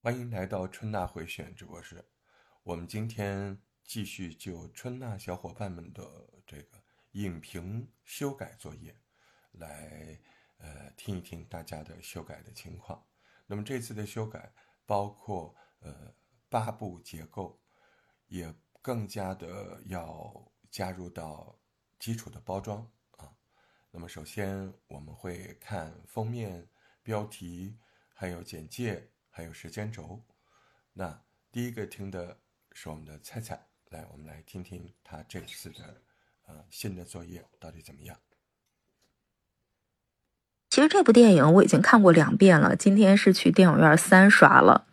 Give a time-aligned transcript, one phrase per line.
[0.00, 2.04] 欢迎来到春娜回选直播室。
[2.62, 6.04] 我们今天继续就春娜小伙伴们的
[6.46, 6.80] 这个
[7.12, 8.96] 影评修改作业
[9.50, 10.16] 来
[10.58, 13.04] 呃听一听大家的修改的情况。
[13.44, 14.52] 那么这次的修改
[14.86, 16.14] 包括呃
[16.48, 17.60] 八部结构，
[18.28, 21.58] 也更加的要加入到
[21.98, 23.34] 基础的包装啊。
[23.90, 26.68] 那么首先我们会看封面、
[27.02, 27.76] 标题，
[28.14, 30.20] 还有简介，还有时间轴。
[30.94, 31.16] 那
[31.52, 32.36] 第一个听的
[32.72, 35.76] 是我们的菜菜，来，我们来听听他这次的
[36.48, 38.16] 呃新的作业到底怎么样。
[40.70, 44.86] 其实这部电影我已经看过两遍了，今天是去电影院三刷了，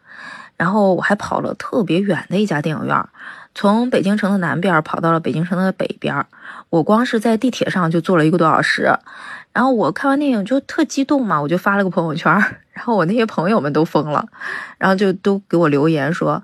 [0.58, 3.10] 然后我还跑了特别远的一家电影院，
[3.56, 6.24] 从北京城的南边跑到了北京城的北边，
[6.70, 8.96] 我光是在地铁上就坐了一个多小时。
[9.54, 12.32] 然后我看完电影就特激动嘛，我就发了个朋友圈，
[12.76, 14.28] 然后我那些朋友们都疯了，
[14.78, 16.44] 然后就都给我留言说：“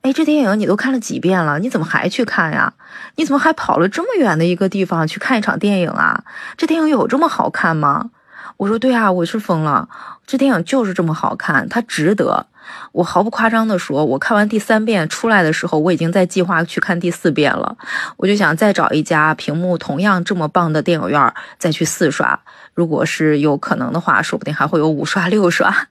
[0.00, 1.58] 哎，这电影你都看了几遍了？
[1.58, 2.72] 你怎么还去看呀？
[3.16, 6.24] 你怎么还跑了这么远的一个地方去看一场电影啊？
[6.56, 8.10] 这电影有这么好看吗？”
[8.56, 9.88] 我说：“对啊，我是疯了，
[10.26, 12.46] 这电影就是这么好看，它值得。”
[12.92, 17.76] 我毫不夸张地说，我看完第三遍出来的时候，我已经在计划去看第四遍了。
[18.16, 22.38] 我就想再找一家屏幕同样这么棒的电影院再去四刷。
[22.72, 25.88] 如果是有可能的话，说不定还会有五刷 六刷。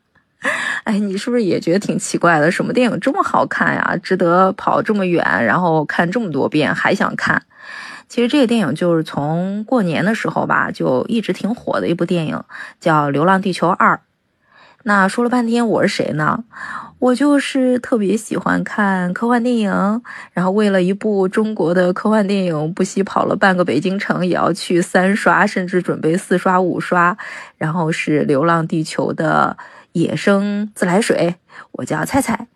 [0.86, 2.50] 哎，你是不是也觉得挺奇怪的？
[2.50, 3.96] 什么电影这么好看呀？
[4.02, 7.44] 值得跑这么远，然后看这么多遍还想看？
[8.12, 12.44] 其实这个电影就是从过年的时候吧，就一直挺火的一部电影，
[12.78, 13.96] 叫《流浪地球二》。
[14.84, 16.44] 那说了半天，我是谁呢？
[17.00, 20.02] 我就是特别喜欢看科幻电影，
[20.34, 27.18] 然后为了一部中国的科幻电影，不惜跑了半个北京城，也要去三刷，甚至准备四刷五刷。
[27.58, 29.56] 然后是《流浪地球》的
[29.94, 31.36] 野生自来水，
[31.72, 32.48] 我叫菜菜。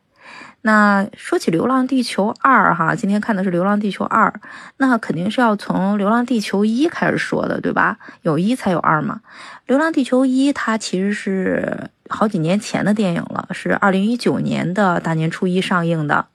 [0.66, 4.30] 那说起《流浪地球二》哈，今天看的是《流浪地球二》，
[4.77, 7.99] 那肯定是要从《流浪地球一》开始说的，对吧？
[8.23, 9.21] 有一才有二嘛。
[9.67, 16.25] 《流浪地球一》它其实是好几年前的电影了，是二零一九年的大年初一上映的。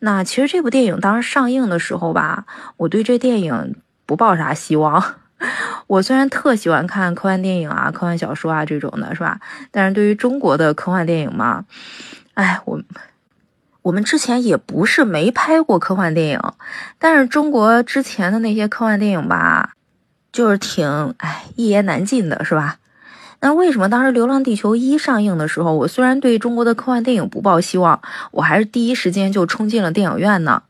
[0.00, 5.14] 那其实这部电影当时上映的时候吧，我对这电影不抱啥希望。
[5.86, 9.38] 我虽然特喜欢看科幻电影啊、科幻小说啊这种的，是吧？
[9.70, 11.64] 但是对于中国的科幻电影嘛，
[12.34, 12.82] 哎，我。
[13.82, 16.40] 我们之前也不是没拍过科幻电影，
[16.98, 19.74] 但是中国之前的那些科幻电影吧，
[20.32, 22.76] 就是挺哎一言难尽的，是吧？
[23.40, 28.02] 那为什么当时《流浪地球一》上映的时候，我虽然对中国的科幻电影不抱希望，
[28.32, 30.62] 我还是第一时间就冲进了电影院呢？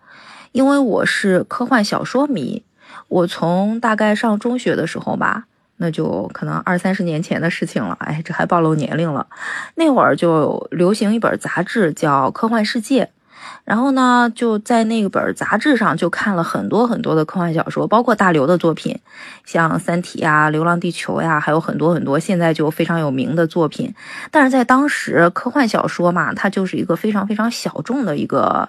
[0.53, 2.63] 因为我是科幻小说迷，
[3.09, 5.47] 我从大概上中学的时候吧。
[5.83, 9.27] 那就可能二三十年前的事情了，哎，这还暴露年龄了。
[9.77, 13.05] 那会儿就流行一本杂志叫《科幻世界》，
[13.65, 19.01] 然后呢，就在那本杂志上就看了很多很多的科幻小说，包括大刘的作品，
[19.47, 23.95] 像《三体》呀、《流浪地球》呀，还有很多很多现在就非常有名的作品。
[24.31, 28.69] 但是在当时，科幻小说嘛，它就是一个非常非常小众的一个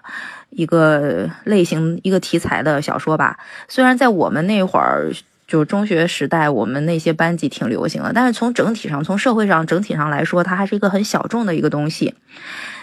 [0.52, 3.38] 一个类型、一个题材的小说吧。
[3.68, 5.12] 虽然在我们那会儿。
[5.52, 12.16] 就中学时代，我们那些班级挺流行的，但是从整体上，从社会上整体上来说，它还是一个很小众的一个东西。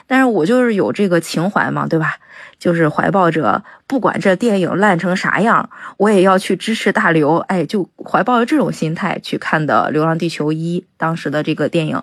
[0.07, 2.17] 但是我就是有这个情怀嘛，对吧？
[2.59, 7.39] 就是怀抱着不管这电影烂成啥样，我也要去支持大刘。
[7.39, 12.03] 哎，就怀抱着这种心态去看的《流浪地球一》当时的这个电影。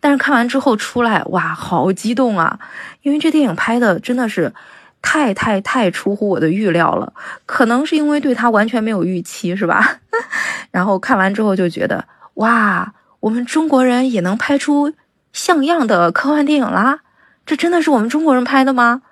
[0.00, 2.58] 但是看完之后出来，哇，好激动啊！
[3.02, 4.54] 因为这电影拍的真的是。
[5.00, 7.12] 太太太出乎我的预料了，
[7.46, 10.00] 可能是因为对他完全没有预期，是吧？
[10.70, 12.04] 然后看完之后就觉得，
[12.34, 14.92] 哇，我们中国人也能拍出
[15.32, 17.00] 像样的科幻电影啦！
[17.46, 19.02] 这真的是我们中国人拍的吗？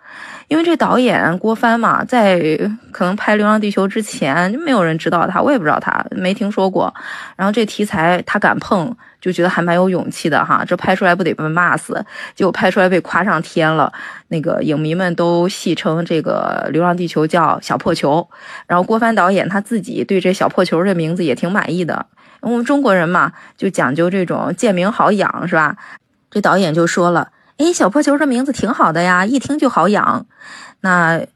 [0.49, 2.39] 因为这导演郭帆嘛，在
[2.93, 6.93] 可能拍《流浪地球》之前就没有人知道他，我也不知道他，没听说过。
[7.35, 10.65] 然后这题材他敢碰，就觉得还蛮有勇气的哈。
[10.65, 12.05] 这拍出来不得被骂死？
[12.35, 13.93] 结果拍出来被夸上天了。
[14.29, 18.29] 那个影迷们都戏称这个《流浪地球》叫“小破球”。
[18.69, 22.07] 然后郭帆导演他自己对这“小破球”这名字也挺满意的。
[22.41, 25.77] 我们中国人嘛，就讲究这种贱名好养，是吧？
[26.31, 27.31] 这导演就说了。
[27.59, 30.27] 哎，小破球这名字挺好的呀，一听就好养。
[30.81, 31.27] 那，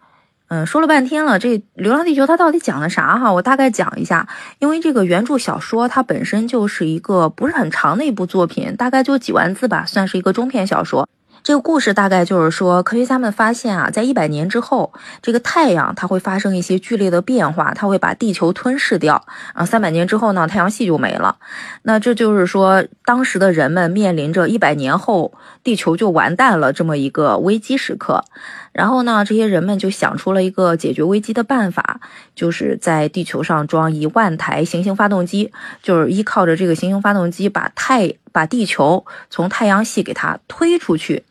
[0.48, 3.32] 嗯，说了半天了，这《流浪地球》它到底讲的啥哈？
[3.32, 4.28] 我大概讲一下。
[4.58, 11.08] 因为这个原著小说它本身就是一个不是很长的一部作品，大概就几万字吧，算是一个中篇小说。
[11.42, 14.92] 这个故事大概就是说，科学家们发现啊，在一百年之后，
[15.22, 19.24] 这个太阳它会发生一些剧烈的变化，它会把地球吞噬掉。
[19.54, 21.36] 啊，三百年之后呢，太阳系就没了。
[21.82, 25.32] 那这就是说，当时的人们面临着一百年后
[25.64, 28.22] 地球就完蛋了这么一个危机时刻。
[28.72, 32.00] 然后呢，这些人们就想出了一个解决危机的办法，
[32.36, 35.50] 就是在地球上装一万台行星发动机，
[35.82, 41.24] 就是依靠着这个行星发动机把太把地球从太阳系给它推出去。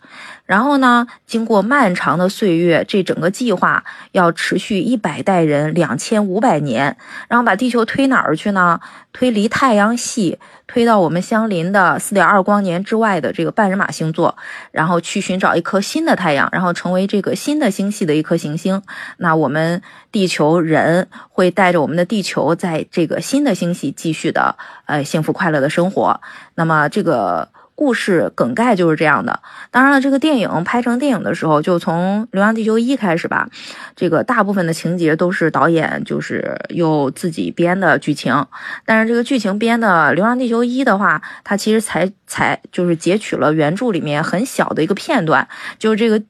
[0.49, 6.97] 然后呢，经过漫长的岁月，这整个计划要持续一百代人，两千五百年，
[7.27, 8.79] 然后把地球推哪儿去呢？
[9.13, 14.35] 推离太阳系，推到我们相邻的四点二光年之外的这个半人马星座，
[14.71, 18.81] 然后去寻找一颗新的太阳，然后成为这个新的星系的一颗行星。
[19.17, 24.55] 那我们地球人会带着我们的地球，在这个新的星系继续的
[24.87, 26.19] 呃幸福快乐的生活。
[26.55, 27.49] 那么这个。
[27.79, 29.39] 故事梗概就是这样的。
[29.71, 33.47] 当然了，这个电影拍成电影的时候，就从《流浪地球一》开始吧。
[33.95, 38.45] 这个大部分的情节都是导演就是又自己编的剧情。
[38.85, 45.47] 但是这个剧情编的《流浪地球一》的话，它其实才才就是截取了原著里面很小的一个片段，
[45.77, 46.21] 就是这个。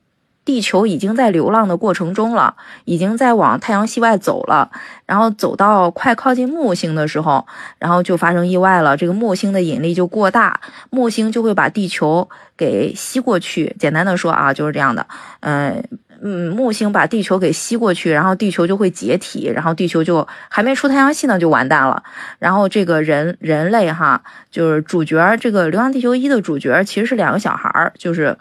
[0.49, 2.55] 地球已经在流浪的过程中了，
[2.85, 4.71] 已经在往太阳系外走了。
[5.05, 7.45] 然后走到快靠近木星的时候，
[7.77, 8.97] 然后就发生意外了。
[8.97, 10.59] 这个木星的引力就过大，
[10.89, 13.75] 木星就会把地球给吸过去。
[13.77, 15.05] 简单的说啊，就是这样的。
[15.41, 15.83] 嗯
[16.23, 22.01] 嗯，木星把地球给吸过去，然后地球就会解体，然后地球就还没出太阳系呢，就完蛋了。
[22.39, 24.19] 然后这个人人类哈，
[24.49, 28.35] 就是主角，这个《流浪地球一》的主角其实是两个小孩儿，就是。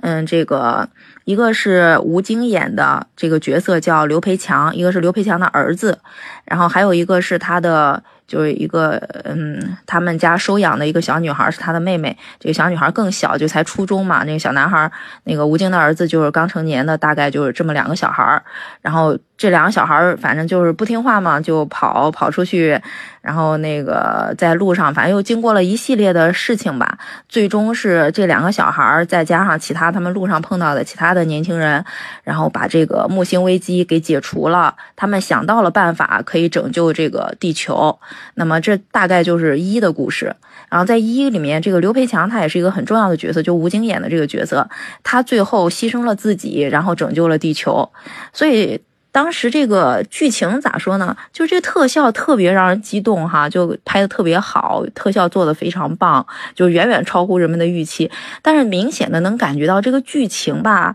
[0.00, 0.88] 嗯，这个
[1.24, 5.98] 一个是吴京演的这个角色叫刘培强，一个是刘培强的儿子，
[6.44, 8.02] 然后还有一个是他的。
[8.30, 8.92] 就是一个
[9.24, 14.22] 嗯，他们家收养的一个小女孩是他的妹妹，这个小女孩更小，就才初中嘛。
[14.22, 14.88] 那个小男孩，
[15.24, 18.40] 那个吴京的儿子就是刚成年的，大概就是这么两个小孩儿。
[18.82, 22.80] 然后这两个小孩儿反正就是不听话嘛，就跑跑出去，
[23.20, 26.98] 然后那个在路上，反正又经过了一系列的事情吧。
[27.28, 31.84] 最终是这两个小孩儿再加上其他他们路上碰到的其他的年轻人，
[32.24, 34.74] 然后把这个木星危机给解除了。
[34.96, 37.98] 他们想到了办法，可以拯救这个地球。
[38.34, 40.34] 那么这大概就是一的故事，
[40.68, 44.68] 然后在一里面，这个刘培强他也是一个很重要的角色，就吴京演的这个角色，
[45.02, 47.90] 他最后牺牲了自己，然后拯救了地球。
[48.32, 48.80] 所以
[49.12, 51.16] 当时这个剧情咋说呢？
[51.32, 58.10] 就这特效特别让人激动哈，就拍的特别好，特效做的非常棒，就远远超乎人们的预期。
[58.42, 60.94] 但是明显的能感觉到这个剧情吧。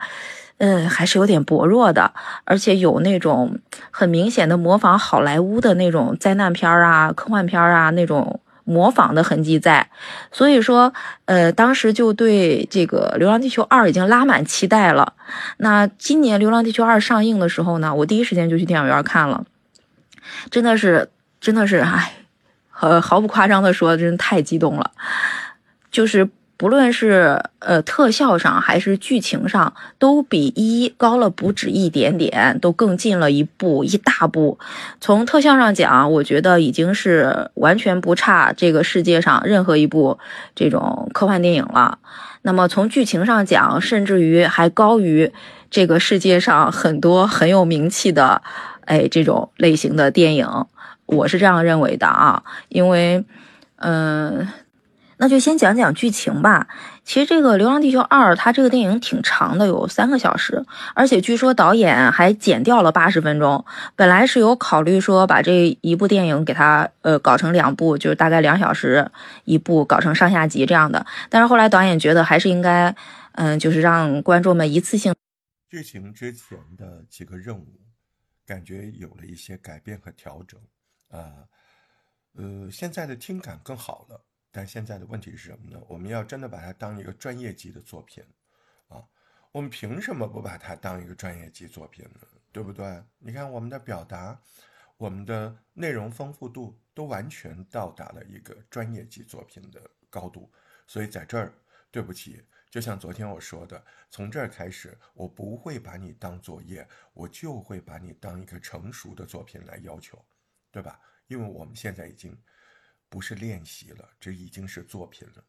[0.58, 2.14] 嗯，还是有点薄弱的，
[2.46, 3.60] 而且有那种
[3.92, 9.90] 很明显的模仿好莱坞的那种灾难片啊、科幻片啊那种模仿的痕迹在。
[10.34, 15.14] 所以说，呃，当时就对这个《流浪地球二》已经拉满期待了。
[15.58, 19.46] 那今年《流浪地球二》上映的时候呢，我第一时间就去电影院看了，
[20.52, 21.10] 真的是，
[21.40, 22.14] 真的是，哎，
[22.82, 24.92] 呃，毫不夸张的说，真是太激动了，
[25.90, 26.30] 就是。
[26.58, 34.58] 不论是呃特效上还是剧情上，都比一高了不止一点点，都更进了一步一大步。
[35.02, 40.18] 从特效上讲，我觉得已经是完全不差这个世界上任何一部
[40.56, 42.00] 这种科幻电影了。
[42.44, 45.34] 那么从剧情上讲，甚至于还高于
[45.70, 48.42] 这个世界上很多很有名气的
[48.86, 50.48] 哎这种类型的电影，
[51.06, 53.26] 我是这样认为的啊，因为
[53.76, 54.48] 嗯。
[55.18, 56.68] 那就先讲讲剧情吧。
[57.04, 63.64] 其实这个《流浪地球二》它这个电影挺长的，有三个小时，而且据说导演还剪掉了八十分钟。
[63.96, 69.12] 本来是有考虑说把这一部电影给它呃搞成两部，就是大概两小时
[69.44, 71.06] 一部，搞成上下集这样的。
[71.30, 72.96] 但是后来导演觉得还是应该，
[73.34, 75.14] 嗯，就是让观众们一次性。
[75.70, 77.68] 剧情之前的几个任务，
[78.48, 80.60] 感觉有了一些改变和调整
[81.12, 81.46] 啊，
[82.36, 84.22] 呃，现在的听感更好了。
[84.56, 85.78] 但现在的问题是什么呢？
[85.90, 88.24] 我们要真的把它当一个专业级的作品，
[88.88, 89.06] 啊，
[89.52, 92.22] 我们凭什么不把它当一个专业级作品呢？
[92.54, 93.04] 对不对？
[93.20, 94.42] 你看我们的表达，
[94.96, 100.50] 我们的内容丰富度都完全到达了一个专业级作品的高度。
[100.88, 101.54] 所以在这儿，
[101.92, 110.18] 对不起，就像昨天我说的，从这儿开始，我不会把你当作业，我就会把你当一个成熟的作品来要求，
[110.72, 110.98] 对吧？
[111.28, 112.42] 因为我们现在已经。
[113.16, 115.46] 不是练习了，这已经是作品了。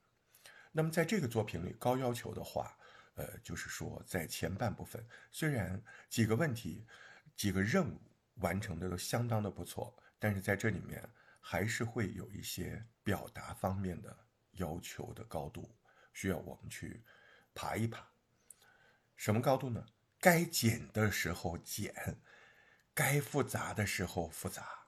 [0.71, 2.79] 那么在这个作品里，高要求的话，
[3.17, 6.87] 呃，就是说在前半部分，虽然几个问题、
[7.37, 8.01] 几个任务
[8.35, 11.05] 完成的都相当的不错，但是在这里面
[11.41, 14.17] 还是会有一些表达方面的
[14.53, 15.69] 要求的高度，
[16.13, 17.03] 需要我们去
[17.53, 18.09] 爬一爬。
[19.17, 19.85] 什么高度呢？
[20.21, 21.93] 该减的时候减，
[22.95, 24.86] 该复杂的时候复杂。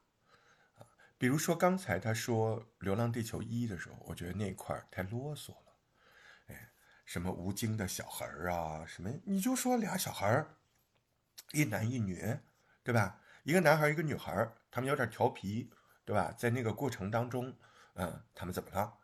[1.18, 5.74] 比如说刚才他说《流浪地球一》的时候，我觉得那块太啰嗦了。
[6.46, 6.70] 哎，
[7.04, 10.56] 什么吴京的小孩儿啊，什么你就说俩小孩儿，
[11.52, 12.38] 一男一女，
[12.84, 13.20] 对吧？
[13.42, 15.68] 一个男孩一个女孩他们有点调皮，
[16.04, 16.32] 对吧？
[16.38, 17.52] 在那个过程当中，
[17.94, 18.94] 嗯，他们怎么了？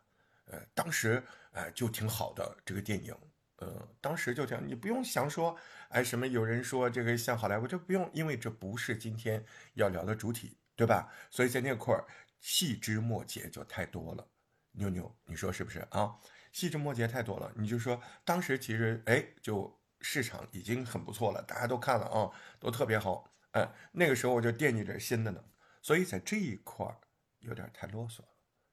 [0.45, 3.13] 呃，当时呃就挺好的这个电影。
[3.57, 5.57] 呃，当时就这样，你不用想说，
[5.89, 11.11] 哎，什么有人说这个像好莱坞，这不用，因为这不是今天要聊的主体，对吧？
[11.31, 12.05] 所以在那块儿
[12.39, 14.27] 细枝末节就太多了。
[14.71, 16.19] 妞妞，你说是不是啊？
[16.51, 23.33] 细枝末节太多了，你就说当时其实哎，就市场已经很不错了，大家都看了啊，都特别好。
[23.51, 25.43] 哎，那个时候我就惦记着新的呢，
[25.81, 26.97] 所以在这一块儿
[27.39, 28.27] 有点太啰嗦了，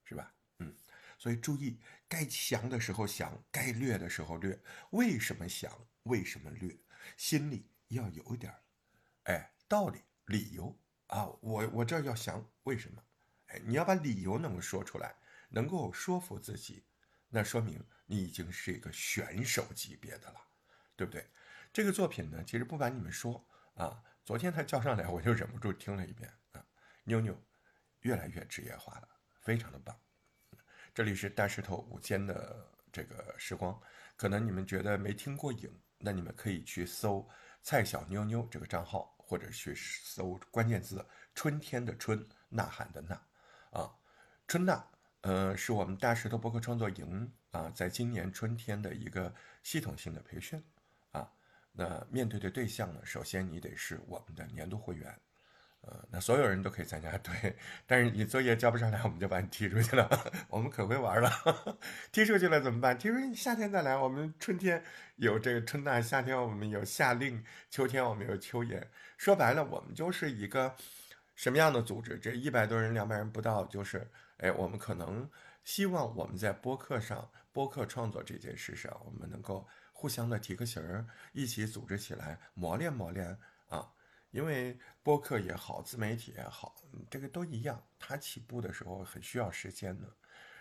[0.05, 0.35] 是吧？
[0.59, 0.75] 嗯，
[1.19, 1.79] 所以注意。
[2.09, 4.61] 该降的时候降，该略的时候略。
[4.91, 5.73] 为什么降？
[6.03, 6.77] 为什么略？
[7.17, 8.55] 心里要有点
[9.23, 10.79] 哎，道理、理由
[11.13, 11.29] 啊。
[11.41, 13.03] 我我这要想，为什么？
[13.49, 15.15] 哎，你要把理由能够说出来，
[15.51, 16.85] 能够说服自己，
[17.29, 20.41] 那说明你已经是一个选手级别的了，
[20.97, 21.27] 对不对？
[21.73, 26.65] 这个作品呢，其实不瞒你们说啊，昨天他叫上来，我就忍不住听了一遍啊。
[27.05, 27.39] 妞妞
[28.01, 29.09] 越来越职业化了，
[29.41, 29.95] 非常的棒。
[30.95, 33.81] 这里是大石头午间的这个时光，
[34.17, 37.27] 可能你们觉得没听过瘾，那你们可以去搜
[37.63, 41.03] “蔡小妞妞”这个账号，或者去搜关键字
[41.35, 43.19] “春天的春，呐喊的呐”，
[43.73, 43.91] 啊，
[44.47, 44.85] 春呐，
[45.23, 50.63] 呃，是我们大石头博客创作营啊，在今年春天的一个系统性的培训
[51.13, 51.33] 啊，
[51.73, 55.19] 那面对的对象呢，首先你得是我们的年度会员。
[55.83, 60.09] 呃，那所有人都可以参加， 对，但是你作业交不上来，我们就把你踢出去了。
[60.49, 61.29] 我们可会玩了，
[62.13, 62.97] 踢出去了怎么办？
[62.97, 63.97] 踢出去夏天再来。
[63.97, 64.81] 我们春天
[65.17, 68.89] 有这个春呐，夏天我们有夏令，秋天我们有秋研。
[69.17, 70.73] 说白了，我们就是一个
[71.35, 72.17] 什么样的组织？
[72.17, 75.29] 这一百多人、两百人不到，就是哎，我们可能
[75.65, 83.37] 希望我们在播客上，播客创作这件事上，我们能够互相的提个醒儿，一起组织起来磨练磨练。
[84.33, 86.75] 因为播客也好，自媒体也好，
[87.09, 90.09] 这个都一样，它起步的时候很需要时间的。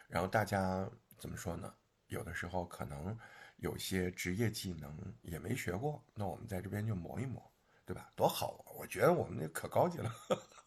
[0.07, 0.87] 然后大家
[1.17, 1.73] 怎么说呢？
[2.07, 3.17] 有的时候可能
[3.55, 7.41] 有些职业技能也没学过，那我们在这边就磨一磨，
[7.85, 8.11] 对吧？
[8.13, 8.75] 多好啊！
[8.77, 10.13] 我觉得我们那可高级了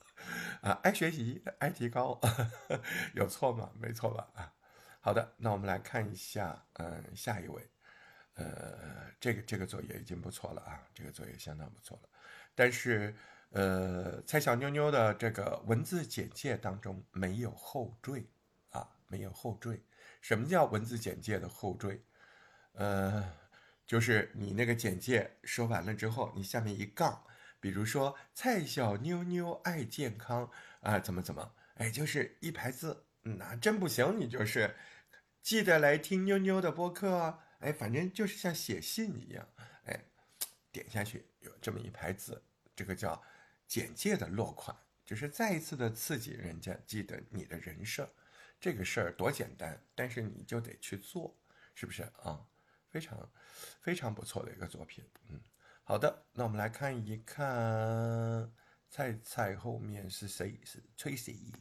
[0.63, 2.19] 啊，爱学习，爱提高，
[3.15, 3.71] 有错吗？
[3.79, 4.27] 没错吧？
[4.35, 4.55] 啊，
[5.01, 7.71] 好的，那我们来看一下，嗯，下一位，
[8.37, 12.09] 呃，这个这个作业已经不错了啊，这个作业相当不错了。
[12.55, 13.15] 但是，
[13.51, 18.27] 呃，蔡小妞妞的这个文字简介当中没有后缀
[18.71, 19.83] 啊，没有后缀。
[20.21, 22.01] 什么叫文字简介的后缀？
[22.73, 23.33] 呃，
[23.87, 27.25] 就是你那个简介说完了之后，你下面一杠，
[27.61, 34.75] 比如说蔡小妞妞爱健康啊，怎么怎么，哎，就是一排字，那真不行，你就是
[35.43, 39.49] 记得来听妞妞的播客啊，哎，反正就是像写信一样，
[39.85, 40.05] 哎，
[40.73, 41.27] 点下去。
[41.45, 42.43] 有这么一排字，
[42.75, 43.23] 这个叫
[43.67, 48.09] 简介的落款，就是再一次的刺激人家记得你的人设。
[48.61, 51.37] 这个事儿多简单，但是你就得去做，
[51.75, 52.41] 是不是啊？
[52.89, 53.33] 非常
[53.81, 55.05] 非常不错的一个作品。
[55.29, 55.41] 嗯，
[55.83, 58.51] 好的，那我们来看一看
[58.89, 60.59] 菜菜后面是谁？
[60.65, 61.53] 是 Tracy。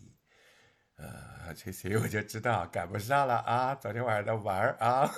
[0.95, 5.11] 呃，Tracy 我就知道赶不上了啊，昨天晚上的玩啊。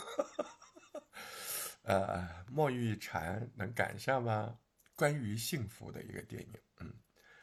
[1.86, 4.56] 呃，墨玉蝉能赶上吗？
[4.96, 6.50] 关于幸福的一个电影，
[6.80, 6.92] 嗯，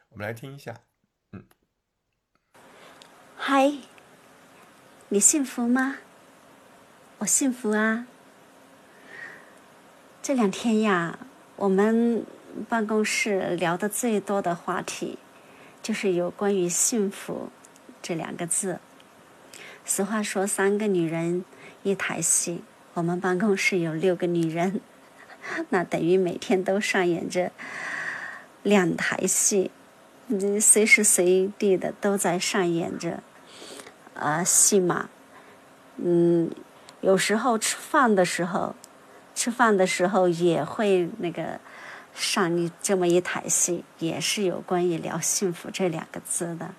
[0.09, 0.81] 我们来听一下，
[1.31, 1.45] 嗯。
[3.37, 3.71] 嗨，
[5.07, 5.99] 你幸福吗？
[7.19, 8.05] 我幸福啊。
[10.21, 11.19] 这两天呀，
[11.55, 12.25] 我们
[12.67, 15.19] 办公室聊的最多的话题，
[15.81, 17.49] 就是有关于幸福
[18.01, 18.81] 这两个字。
[19.85, 21.45] 俗话说，三个女人
[21.83, 22.61] 一台戏。
[22.95, 24.79] 我们办公室有六个女人，
[25.69, 27.51] 那等于每天都上演着
[28.61, 29.71] 两台戏，
[30.27, 33.23] 你随时随地的都在上演着
[34.13, 35.09] 啊戏码。
[35.97, 36.51] 嗯，
[37.01, 38.75] 有时候吃饭的时候，
[39.33, 41.59] 吃饭的时候也会那个
[42.13, 46.75] 上一这么一台戏，也是有关于聊幸福这两个字的。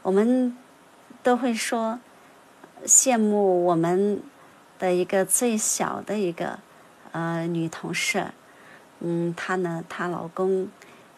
[0.00, 0.56] 我们
[1.22, 2.00] 都会说
[2.86, 4.22] 羡慕我们。
[4.82, 6.58] 的一个最小的一个
[7.12, 8.26] 呃女同事，
[8.98, 10.68] 嗯，她呢，她老公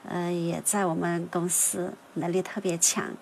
[0.07, 3.15] 呃也在我们公司，能力特别强，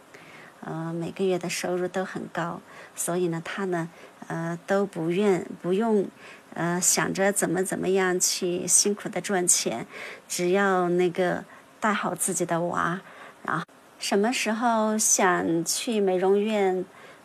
[0.62, 2.60] 呃，每个月的收入都很高，
[2.96, 3.88] 所以呢，她呢
[4.26, 6.08] 呃都不愿不用
[6.54, 9.86] 呃，想着怎么怎么样去辛苦的赚钱，
[10.26, 11.44] 只要那个
[11.78, 13.00] 带好自己的娃，
[13.44, 13.64] 然后
[14.00, 16.84] 什么时候想去美容院，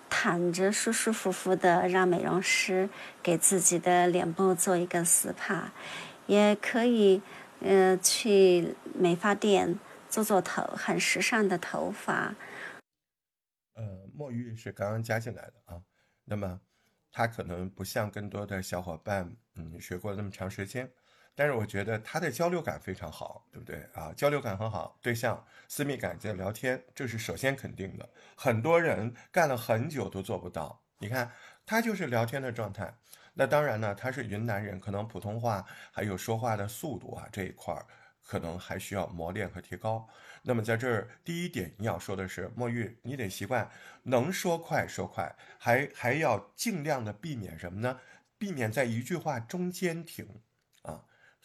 [0.09, 2.89] 躺着舒舒服服的，让美容师
[3.21, 5.69] 给自己的脸部做一个 SPA，
[6.25, 7.21] 也可以，
[7.61, 12.35] 呃，去美发店做做头，很时尚的头发。
[13.73, 15.81] 呃，墨玉是刚刚加进来的啊，
[16.25, 16.61] 那么。
[17.09, 20.91] 他可能不像更多的小伙伴，嗯，学过那么长时间，
[21.37, 24.11] 但是我觉得他的交流感非常好，对不对啊？
[24.17, 28.09] 交流感很好，对象私密感在聊天，这是首先肯定的。
[28.35, 31.31] 很多人干了很久都做不到，你看
[31.63, 32.91] 他就是聊天的状态。
[33.35, 37.85] 那当然呢，他是云南人，可能普通话还有说话的速度啊这一块儿。
[38.29, 40.05] 可能还需要磨练和提高。
[40.41, 43.71] 那么在这儿，第一点你要说的是，墨玉，你得习惯
[44.03, 47.97] 能说快说快，还还要尽量的避免什么呢？
[48.37, 50.27] 避免在一句话中间停。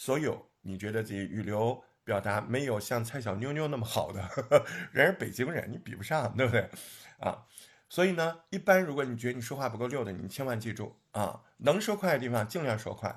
[0.03, 4.29] 所有你觉得自己语流表达没有像蔡小妞妞那么好的，
[4.91, 6.69] 人是北京人，你比不上，对不对？
[7.21, 7.47] 啊，
[7.89, 13.17] 所以呢，一般如果你觉得你说话不够溜的，你千万记住啊，能说快的地方尽量说快，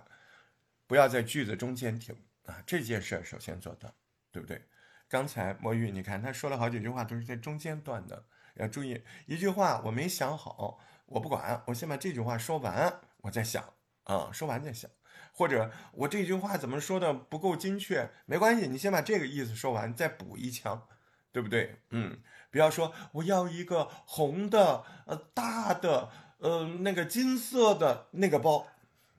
[0.86, 2.16] 不要在句子中间停。
[2.46, 3.92] 啊，这件事首先做到，
[4.32, 4.64] 对不对？
[5.08, 8.24] 刚才墨玉，你看他说了好几句话，都是在中间段的，
[8.58, 13.74] 要注意一句话我没想好，我不管，我先把这句话说完，我再想
[14.04, 14.92] 啊，说完再想，
[15.36, 20.88] 或者我这句话怎么说的不够精确，没关系，你先把这个意思说完，再补一枪，
[21.32, 21.82] 对不对？
[21.90, 22.18] 嗯，
[22.50, 28.66] 不要说我要一个红的，呃，大的，呃，那个金色的那个包，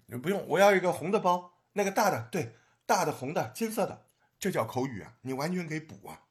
[0.06, 2.56] 你不用，我要一个红的包，那个大的，对。
[2.88, 4.06] 大的红的金色的，
[4.38, 5.12] 这叫口语啊！
[5.22, 6.22] 你完全可以补啊，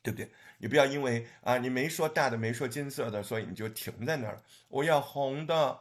[0.00, 0.30] 对不对？
[0.58, 4.40] 你不要因为啊，你没说大的，没说金色的，所以你就停在那儿。
[4.68, 5.80] 我要红的，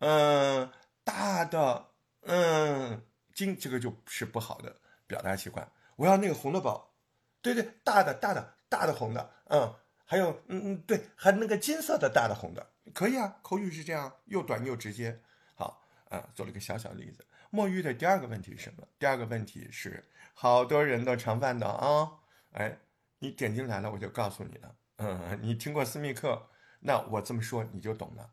[0.00, 0.70] 嗯，
[1.02, 1.86] 大的，
[2.26, 3.02] 嗯，
[3.34, 5.70] 金，这个就是不好的表达习惯。
[5.96, 6.94] 我要那个红的宝，
[7.40, 13.38] 对对，大的大的大的红的，嗯，还有嗯嗯，对，还那个金色的大的红的，可以啊。
[13.42, 15.20] 口语是这样，又短又直接。
[15.54, 17.24] 好啊，做了个小小例子。
[17.50, 18.86] 墨玉的第二个问题是什么？
[18.98, 20.04] 第二个问题是
[20.34, 22.10] 好多人都常犯的啊！
[22.52, 22.76] 哎，
[23.20, 24.74] 你点进来了，我就告诉你了。
[24.96, 26.50] 嗯，你听过私密课，
[26.80, 28.30] 那我这么说你就懂了，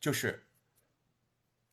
[0.00, 0.46] 就是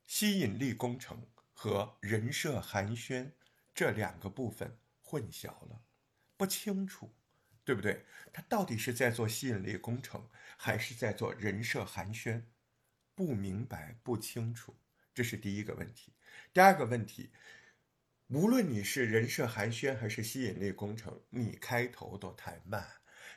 [0.05, 1.21] 吸引力工程
[1.61, 3.31] 和人设寒暄
[3.75, 5.81] 这两个部分混淆了，
[6.37, 7.13] 不清楚，
[7.65, 8.05] 对不对？
[8.31, 12.43] 他到底是在做吸引力工程，还是在做人设寒暄？
[13.13, 14.73] 不明白，不清楚。
[15.13, 16.13] 这是第一个问题，
[16.53, 17.33] 第二个问题，
[18.27, 22.87] 无论你是人设寒暄还是吸引力工程，你开头都太慢，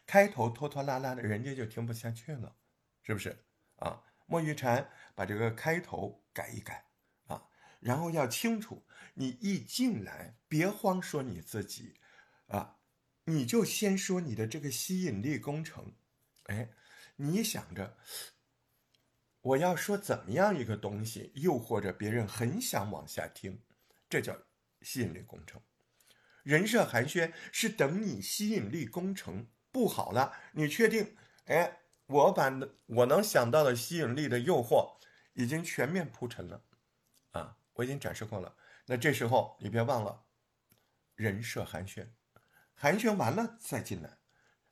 [0.07, 2.55] 开头拖拖拉拉的，人家就听不下去了，
[3.03, 3.45] 是不是
[3.79, 4.05] 啊？
[4.27, 6.87] 莫玉婵把这个开头改一改，
[7.83, 11.97] 然后要清楚，你一进来别慌说你自己
[12.47, 12.77] 啊，
[13.25, 15.93] 你就先说你的这个吸引力工程，
[16.45, 16.71] 哎，
[17.17, 17.97] 你想着。
[19.41, 23.61] 我要说怎么样一个东西诱惑着别人很想往下听，
[24.09, 24.39] 这叫
[24.83, 25.61] 吸引力工程。
[26.45, 31.17] 人设寒暄是等你吸引力工程布好了，你确定？
[31.47, 32.53] 哎，我把
[32.87, 34.97] 我能想到的吸引力的诱惑
[35.35, 36.63] 已经全面铺陈了，
[37.33, 38.57] 啊，我已经展示过了。
[38.87, 40.25] 那这时候你别忘了
[41.15, 42.07] 人设寒暄，
[42.75, 44.19] 寒暄完了再进来，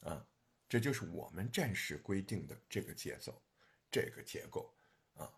[0.01, 0.27] 啊，
[0.69, 3.43] 这就是我们暂时规定的这个节奏。
[3.93, 4.73] 这个结构
[5.17, 5.29] 啊，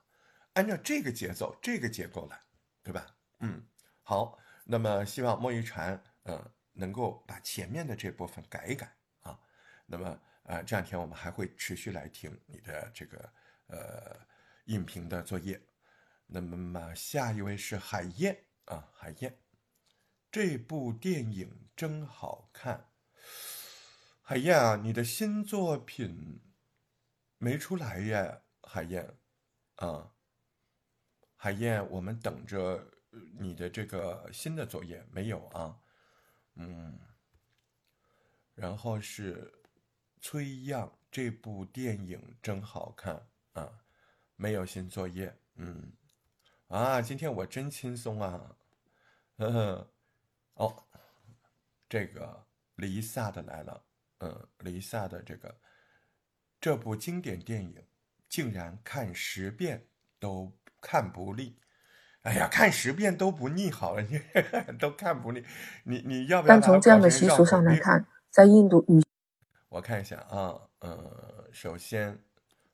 [0.53, 2.39] 按照这个节奏、这个结构来，
[2.83, 3.17] 对吧？
[3.39, 3.67] 嗯，
[4.03, 4.39] 好。
[4.65, 9.41] 那么希望墨玉禅，嗯，能够把前面的这部分改一改啊。
[9.87, 13.33] 那么，呃，这两天我们还会持续来听你的这个
[13.69, 14.21] 呃
[14.67, 15.59] 音频的作业。
[16.41, 19.39] 那么，下一位是海燕啊，海燕，
[20.31, 22.91] 这部电影真好看。
[24.23, 26.41] 海燕啊，你的新作品。
[27.39, 29.19] 没出来呀，海燕，
[29.75, 30.13] 啊，
[31.35, 32.89] 海燕，我们等着
[33.37, 35.77] 你的这个新的作业没有啊？
[36.55, 36.97] 嗯，
[38.55, 39.53] 然后是
[40.21, 43.83] 崔样，这部电影真好看啊，
[44.37, 45.93] 没有新作业，嗯，
[46.73, 48.57] 啊，今天我真轻松啊，
[49.37, 49.91] 呵呵，
[50.55, 50.75] 哦，
[51.87, 53.83] 这个离萨的来了，
[54.21, 55.55] 嗯，离萨的这个。
[56.59, 57.75] 这部经典电影
[58.27, 59.87] 竟然看十遍
[60.19, 61.55] 都看不腻，
[62.23, 64.19] 哎呀，看十遍都不腻好了，你
[64.79, 65.45] 都看不腻，
[65.85, 66.55] 你你要不要？
[66.55, 69.03] 但从这样的习俗上来看，在印度语，
[69.69, 72.19] 我看一下啊，呃，首先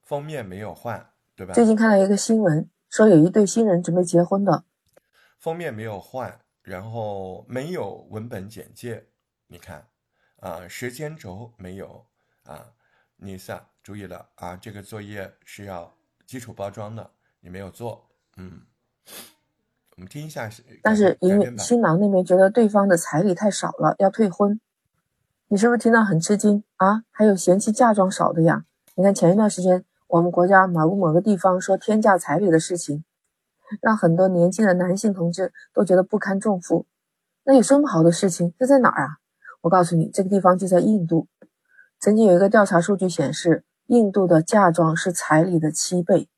[0.04, 1.52] 封面没有换，对吧？
[1.52, 4.64] 最近看到一个新闻，说有一对新人准备结婚的，
[5.38, 9.07] 封面没有换，然后没有文本简介，
[9.46, 9.87] 你看
[10.40, 12.05] 啊，时间轴没有
[12.44, 12.64] 啊，
[13.16, 15.94] 你想注意了啊，这个作业是要
[16.27, 18.62] 基础包装的，你没有做，嗯，
[19.96, 20.51] 我们听一下。
[20.83, 24.59] 但是因为新郎那边觉得对方的彩礼太少了，要退婚，
[25.48, 27.05] 你是不是听到很吃惊啊？
[27.11, 28.64] 还有嫌弃嫁妆少的呀？
[28.94, 33.05] 你看前一段时间我们国家某个某个地方说天价彩礼的事情。
[33.83, 36.87] 让很多年轻的男性同志都觉得不堪重负，
[37.44, 38.55] 那有这么好的事情？
[38.59, 39.18] 这在哪儿啊？
[39.61, 41.29] 我告诉你，这个地方就在印度。
[42.01, 46.31] 曾经有一个调查数据显示，印度的嫁妆是彩礼的七倍。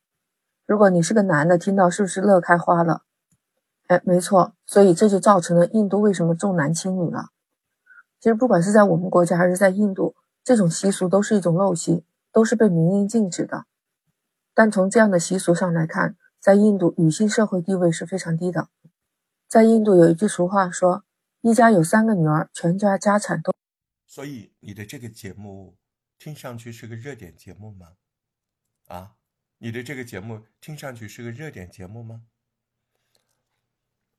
[0.65, 3.03] 如果你是个男的，听到是不是乐开花了？
[3.87, 7.27] 哎，没错，所以这就造成了印度为什么重男轻女了。
[8.19, 13.65] 其实不管是在我们国家还是在印度，这种习俗都是一种陋习，都是被明令禁止的。
[14.53, 18.69] 但从这样的习俗上来看，在印度，女性社会地位是非常低的。
[19.47, 21.03] 在印度有一句俗话说
[21.41, 23.53] ：“一家有三个女儿，全家家产都……”
[24.07, 25.77] 所以你的这个节目
[26.17, 27.93] 听上去是个热点节目吗？
[28.87, 29.15] 啊，
[29.57, 32.23] 你的这个节目听上去是个热点节目吗？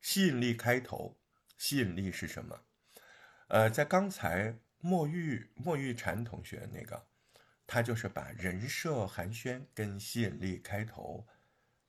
[0.00, 1.16] 吸引力开头，
[1.58, 2.60] 吸引力是什么？
[3.48, 7.06] 呃，在刚才莫玉莫玉婵同学那个，
[7.72, 11.26] 他就是把人设寒暄跟吸引力开头。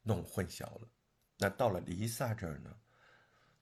[0.04, 0.88] 弄混淆了，
[1.40, 2.74] 那到了黎萨这儿呢？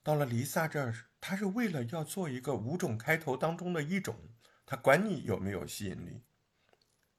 [0.04, 4.16] 到了黎萨这儿，他是为了要做一个五种开头当中的一种，
[4.68, 6.22] 他管你有没有吸引力，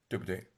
[0.07, 0.53] 对不对？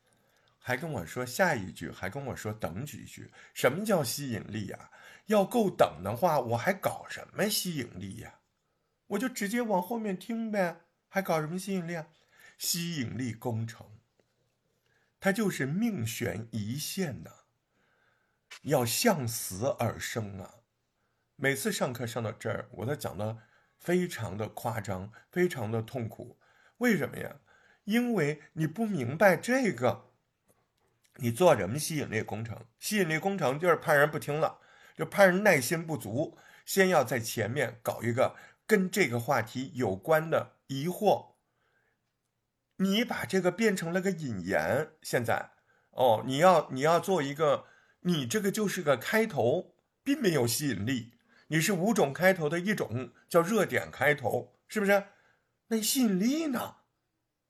[0.60, 3.32] 还跟我说下一句，还跟我说等几句。
[3.56, 4.92] 什么叫吸引力呀？
[5.26, 8.42] 要够等的话，我还搞什么吸引力呀？
[9.08, 12.08] 我就直接往后面听呗，还搞什么吸引力啊？
[12.60, 13.88] 吸引力工程，
[15.26, 17.46] 他就是命悬一线的。
[18.62, 20.58] 要向死而生啊！
[21.36, 23.40] 每次上课上到这儿，我都讲的
[23.80, 26.38] 非常的夸张，非常的痛苦。
[26.78, 27.38] 为什么呀？
[27.86, 30.12] 因为你不明白这个，
[31.16, 32.64] 你做什么吸引力工程？
[32.78, 34.60] 吸引力工程就是怕人不听了，
[34.96, 38.36] 就怕人耐心不足，先要在前面搞一个
[38.68, 41.34] 跟这个话题有关的疑惑。
[42.78, 45.52] 你把这个变成了个引言，现在
[45.92, 47.66] 哦，你要你要做一个。
[48.08, 51.16] 你这个就是个开头，并没有吸引力。
[51.48, 55.06] 你是五种开头的一种，叫热点开头，是不是？
[55.70, 56.76] 那吸引力呢？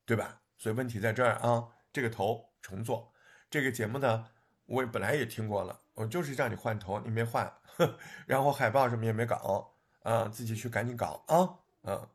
[0.05, 0.39] 对吧？
[0.57, 1.67] 所以问题在这儿啊。
[1.91, 3.13] 这个头重做，
[3.49, 4.27] 这个节目呢，
[4.65, 7.51] 我本来也听过了，我就是让你换头，你没换，
[8.25, 11.59] 然后海报什么也没搞啊，自己去赶紧搞啊。
[11.83, 12.07] 嗯，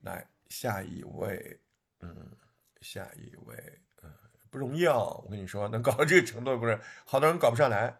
[0.00, 1.60] 来下一位，
[2.00, 2.30] 嗯，
[2.80, 3.56] 下一位。
[4.48, 4.94] 不容易啊！
[4.96, 7.94] 我跟你说，能搞到这个程度，不是好多人搞不上来。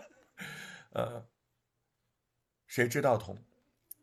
[0.94, 1.22] 呃，
[2.66, 3.36] 谁知道同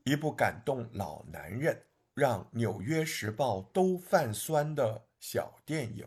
[0.03, 1.81] 一部感动老男人，
[2.13, 6.05] 让《纽约时报》都泛酸的小电影。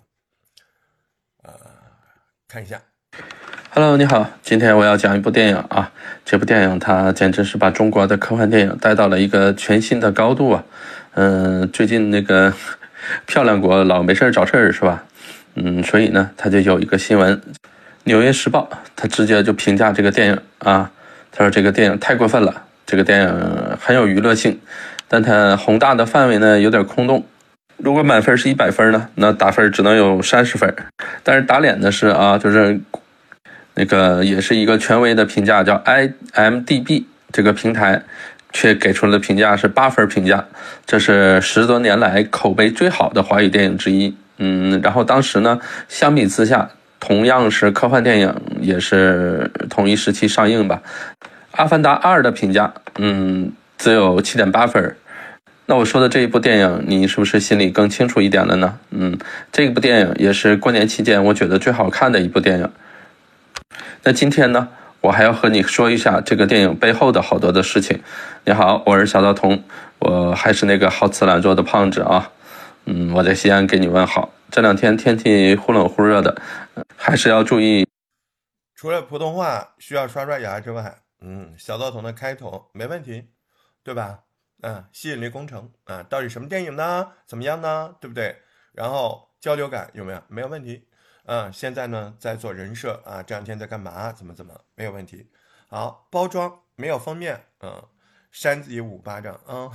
[1.43, 1.59] 呃，
[2.47, 2.81] 看一下。
[3.73, 5.93] Hello，你好，今天我要讲一部电影啊。
[6.25, 10.65] 这部电影它简直是把中国的科幻电影带到了一个全新的高度啊。
[11.15, 12.55] 嗯，最近那个
[13.27, 15.05] 漂亮国老没事儿找事儿是吧？
[15.55, 17.37] 嗯，所以呢，他就有一个新闻，
[18.05, 20.91] 《纽约时报》他直接就评价这个电影啊，
[21.33, 24.61] 他说这个电影太过分了，这个电影很有娱乐性，
[25.09, 27.25] 但它宏大的范围呢有点空洞。
[27.79, 30.75] 如果满分是一百分呢，那打分只能有三十分。
[31.23, 32.81] 但是打脸的是啊，就是
[33.75, 38.03] 那个也是一个权威的评价，叫 IMDB 这个平台，
[38.57, 40.47] 却给出的评价是八分评价，
[40.87, 44.17] 这是十多年来口碑最好的华语电影之一。
[44.39, 50.81] 嗯，然后当时呢，相比之下，同样是科幻电影，也是同一时期上映吧，
[51.51, 54.97] 《阿凡达二》的评价，嗯，只有七点八分。
[55.67, 58.79] 那我说的这一部电影，你是不是心里更清楚一点了呢？
[58.91, 59.19] 嗯，
[59.53, 62.71] 这部电影也是过年期间我觉得最好看的一部电影。
[64.05, 64.69] 那今天呢，
[65.07, 68.03] 我还要和你说一下这个电影背后的好多的事情。
[68.45, 69.63] 你好，我是小道童，
[70.01, 72.33] 我还是那个好吃懒做的胖子啊。
[72.87, 74.33] 嗯，我在西安给你问好。
[74.51, 76.43] 这两天天气忽冷忽热的，
[76.97, 77.87] 还是要注意。
[78.75, 83.29] 除了普通话需要刷刷牙之外，嗯，小道童的开头没问题，
[83.85, 84.19] 对吧？
[84.63, 87.07] 嗯，吸引力工程啊，到底什么电影呢？
[87.29, 87.95] 怎么样呢？
[88.01, 88.35] 对不对？
[88.73, 90.21] 然后交流感有没有？
[90.27, 90.89] 没有问题。
[91.27, 94.11] 嗯，现在呢在做人设啊，这两天在干嘛？
[94.13, 94.61] 怎么怎么？
[94.75, 95.31] 没有问题。
[95.69, 97.89] 好，包装没有封面，嗯，
[98.33, 99.71] 扇自己五巴掌啊，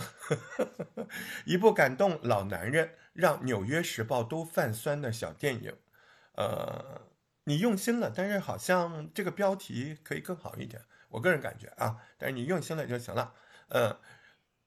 [1.45, 2.95] 一部感动老男人。
[3.13, 5.75] 让《纽约时报》都泛酸的小电影，
[6.35, 7.01] 呃，
[7.43, 10.81] 你用心了，但是好像这个标题可以更好一点。
[11.09, 13.33] 我个人感觉啊，但是你用心了就行了。
[13.67, 13.99] 嗯，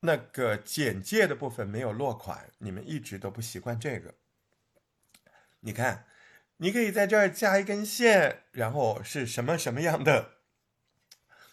[0.00, 4.14] 那个简介的部分没有落款，你们一直都不习惯这个。
[5.60, 6.04] 你看，
[6.64, 10.36] 你可以在这儿加一根线，然后是什么什么样的？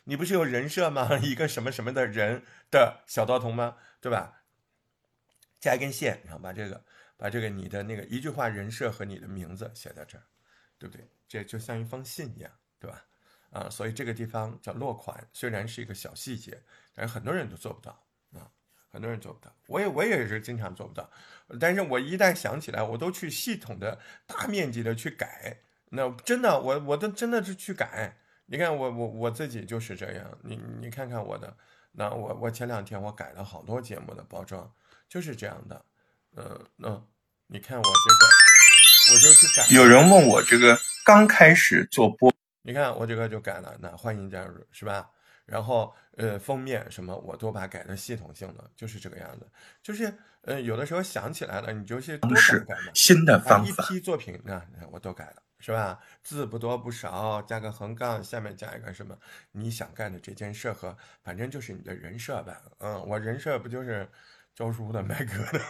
[0.06, 1.20] 你不是有人设吗？
[1.22, 3.76] 一个什么什么的人的小道童吗？
[4.00, 4.44] 对吧？
[5.60, 6.86] 加一根线，然后把这个
[7.18, 10.24] 把这个你的那个一句话人设和你的名字写在这儿，
[10.80, 11.06] 对不对？
[11.28, 13.06] 这就像一封信一样，对吧？
[13.50, 18.02] 啊，所以这个地方叫落款，虽然是一个小细节，但是很多人都做不到，
[18.92, 19.54] 很多人做不到。
[19.68, 21.10] 我也我也是经常做不到，
[21.60, 25.58] 但是我一旦想起来，我都去系统的大面积的去改。
[25.90, 28.16] 那真的，我我都真的是去改。
[28.46, 31.56] 你看我我我自己就是这样，你你看看我的，
[31.92, 34.72] 那我我前两天我改了好多节目的包装。
[35.10, 35.86] 就是这样的，
[36.38, 37.06] 嗯嗯，
[37.48, 39.68] 你看我这个，我就是改。
[39.76, 45.10] 有人问我这个刚开始做播，你看我这个就改了，那欢迎加入是吧？
[45.52, 49.46] 然后呃封面什么我都把改的系统性的，就是这个样子。
[49.84, 50.12] 就是
[50.44, 52.92] 呃有的时候想起来了，你就去多改改嘛。
[52.94, 56.00] 新的方法，一批作品啊我都改了，是吧？
[56.24, 59.18] 字不多不少，加个横杠，下面加一个什么
[59.52, 62.62] 你想干的这件事和，反正就是你的人设吧。
[62.80, 64.10] 嗯，我人设不就是。
[64.54, 65.64] 教书的、卖课的，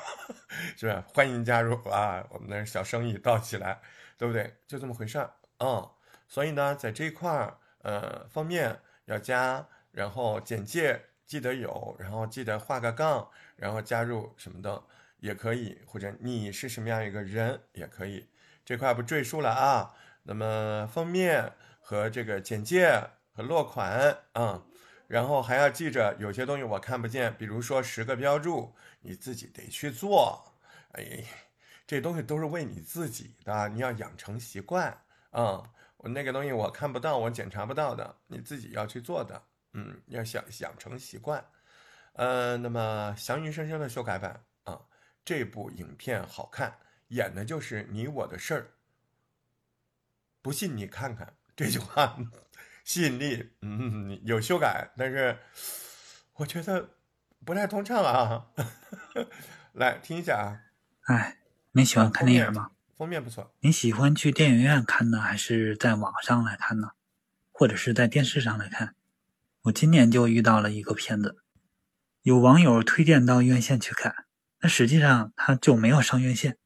[0.75, 1.05] 是吧？
[1.13, 2.25] 欢迎加入啊！
[2.31, 3.79] 我们的小生意到起来，
[4.17, 4.51] 对不对？
[4.65, 5.87] 就这么回事儿啊！
[6.27, 8.79] 所以呢，在这一块儿，呃，方面
[9.11, 14.83] 要加，然后简介记得有，然后记得画个杠，然后加入什么的
[15.17, 18.29] 也可以，或者你是什么样一个人也可以。
[18.63, 19.93] 这块不赘述了啊。
[20.23, 24.63] 那么封面和这个简介和落款啊。
[25.07, 30.55] 然后还要记着，有些东西我看不见，比如说十个标注，你自己得去做。
[30.93, 31.25] 哎，
[31.85, 35.63] 这东西都是为你自己的，你要养成习惯啊。
[36.01, 39.39] 我那个东西我看不到，我检查不到的，你自己要去做的。
[39.73, 41.45] 嗯，要想养成习惯。
[42.13, 44.81] 呃，那么祥云生生的修改版啊，
[45.23, 46.75] 这部影片好看，
[47.09, 48.71] 演的就是你我的事儿。
[50.41, 52.17] 不信你看看这句话。
[52.83, 55.37] 吸引力，嗯，有修改，但是
[56.33, 56.89] 我觉得
[57.45, 58.47] 不太通畅啊。
[59.73, 60.59] 来听一下啊。
[61.03, 61.37] 哎，
[61.73, 62.71] 你喜欢看电影吗？
[63.01, 63.51] 封面不错。
[63.61, 66.91] 你喜欢去电影院看呢，还是在网上来看呢？
[67.51, 68.93] 或者是在电视上来看？
[69.63, 71.41] 我今年就遇到了一个片子，
[72.21, 74.25] 有网友推荐到院线去看，
[74.59, 76.59] 那实际上他就没有上院线。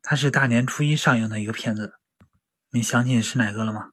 [0.00, 1.98] 它是大年初一上映的一个片子，
[2.70, 3.90] 你想起是哪个了吗？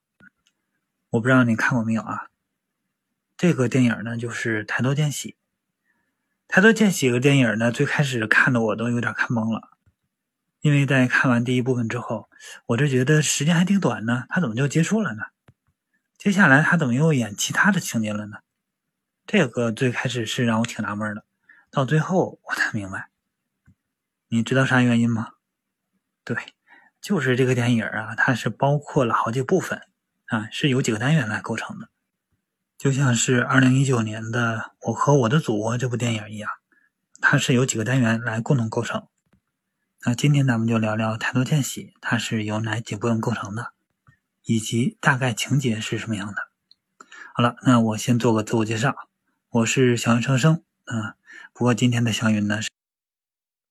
[1.10, 2.30] 我不知道你看过没有啊？
[3.36, 5.32] 这个电影呢，就是《抬头见喜》。
[6.48, 9.75] 《抬头见喜》这个电影呢，最开始看的我都有点看懵了，
[10.66, 12.28] 因为在看完第一部分之后，
[12.66, 15.22] 我就觉得时间还挺短呢，他怎么就结束了呢？
[16.18, 18.38] 接下来他怎么又演其他的情节了呢？
[19.28, 21.24] 这个最开始是让我挺纳闷的，
[21.70, 23.10] 到最后我才明白。
[24.30, 25.34] 你知道啥原因吗？
[26.24, 26.36] 对，
[27.00, 29.84] 就是这个电影啊，它是包括了好几部分。
[30.26, 31.90] 啊，是由几个单元来构成的，
[32.76, 36.50] 就像是二零一九年的《我和我的祖国》这部电影一样，
[37.22, 39.08] 它是由几个单元来共同构成。
[40.08, 43.74] 那今天咱们就聊聊《抬头见喜》，它是由哪几部分构成的，
[44.44, 46.48] 以及大概情节是什么样的。
[47.34, 48.96] 好了，那我先做个自我介绍，
[49.50, 50.64] 我是小云生生。
[50.84, 51.18] 啊，
[51.54, 52.70] 不过今天的小云呢是……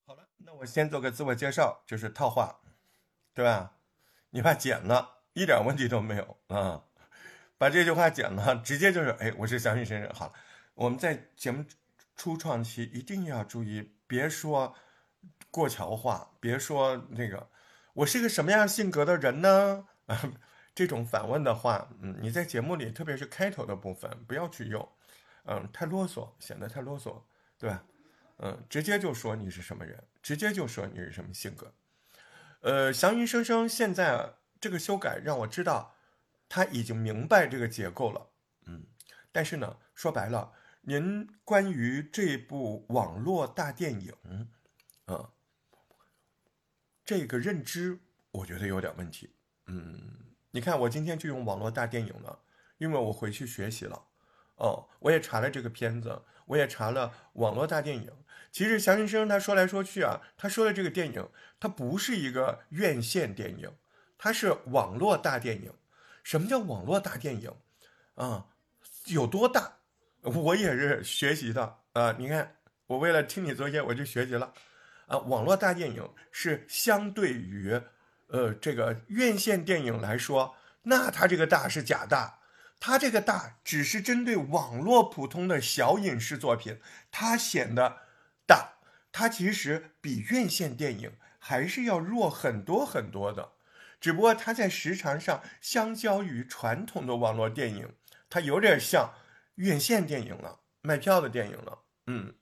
[0.09, 2.57] 好了，那我先做个自我介绍，就是套话，
[3.33, 3.75] 对吧？
[4.31, 5.11] 你怕剪了。
[5.35, 6.83] 一点问题都没有啊！
[7.59, 10.13] 把这句话剪了，直接就是，哎，我是祥云先生。
[10.13, 10.33] 好了，
[10.75, 11.65] 我们在节目
[12.17, 14.75] 初创期一定要注意，别说
[15.55, 17.49] 过桥话，别说那个
[17.93, 19.87] 我是个什么样性格的人呢？
[20.07, 20.33] 啊，
[20.75, 24.89] 这种反问的话，嗯，你在节目里，特别是开头的部分，不要去用，
[25.45, 27.23] 嗯，太啰嗦，显得太啰嗦，
[27.57, 27.85] 对吧？
[28.39, 31.73] 嗯，直接就说你是什么人，直接就说你是什么性格。
[32.63, 34.35] 呃，祥云生生现在。
[34.61, 35.95] 这个修改让我知道，
[36.49, 38.31] 他已经明白这个结构了，
[38.65, 38.87] 嗯，
[39.31, 44.15] 但是呢，说白了，您关于这部网络大电影，
[45.05, 45.29] 啊，
[47.05, 47.99] 这个认知，
[48.31, 49.31] 我觉得有点问题，
[49.67, 50.01] 嗯，
[50.51, 52.39] 你看我今天就用网络大电影了，
[52.79, 54.03] 因为我回去学习了，
[54.57, 58.11] 哦，我也查了这个片子，我也查了网络大电影。
[58.51, 63.71] 其实祥云生他说来说去啊，他说的这个电影，它不是一个院线电影。
[64.17, 65.73] 它是网络大电影，
[66.23, 67.53] 什么叫网络大电影？
[68.15, 68.47] 啊，
[69.07, 69.79] 有多大？
[70.23, 72.13] 我也是学习的啊！
[72.19, 74.55] 你看，我为了听你作业，我就学习了
[75.07, 75.19] 啊。
[75.19, 77.81] 网络大电影是相对于
[78.29, 82.41] 呃这个院线电影来说，那它这个大是假大，
[82.81, 87.99] 它这个大只是针对网络普通的小影视作品，它显得
[88.47, 88.75] 大，
[89.13, 93.53] 它其实比院线电影还是要弱很多很多的，
[94.01, 97.95] 只不过它在时长上，相较于传统的网络电影，
[98.29, 99.15] 它有点像
[99.57, 102.35] 院线电影了，卖票的电影了，嗯。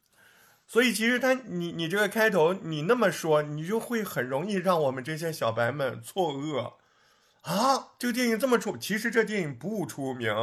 [0.72, 6.72] 所以其实他，你你这个开头你那么说，你就会很容易让我们这些小白们错愕
[7.42, 7.88] 啊！
[7.98, 10.34] 这个电影这么出，其实这电影不出名，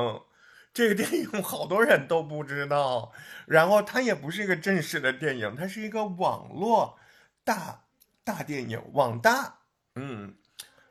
[0.72, 3.12] 这个电影好多人都不知道。
[3.48, 7.00] 然后它也不是一个正式的电影，它是一个网络
[7.44, 7.86] 大
[8.24, 9.62] 大电影，网大。
[9.96, 10.36] 嗯，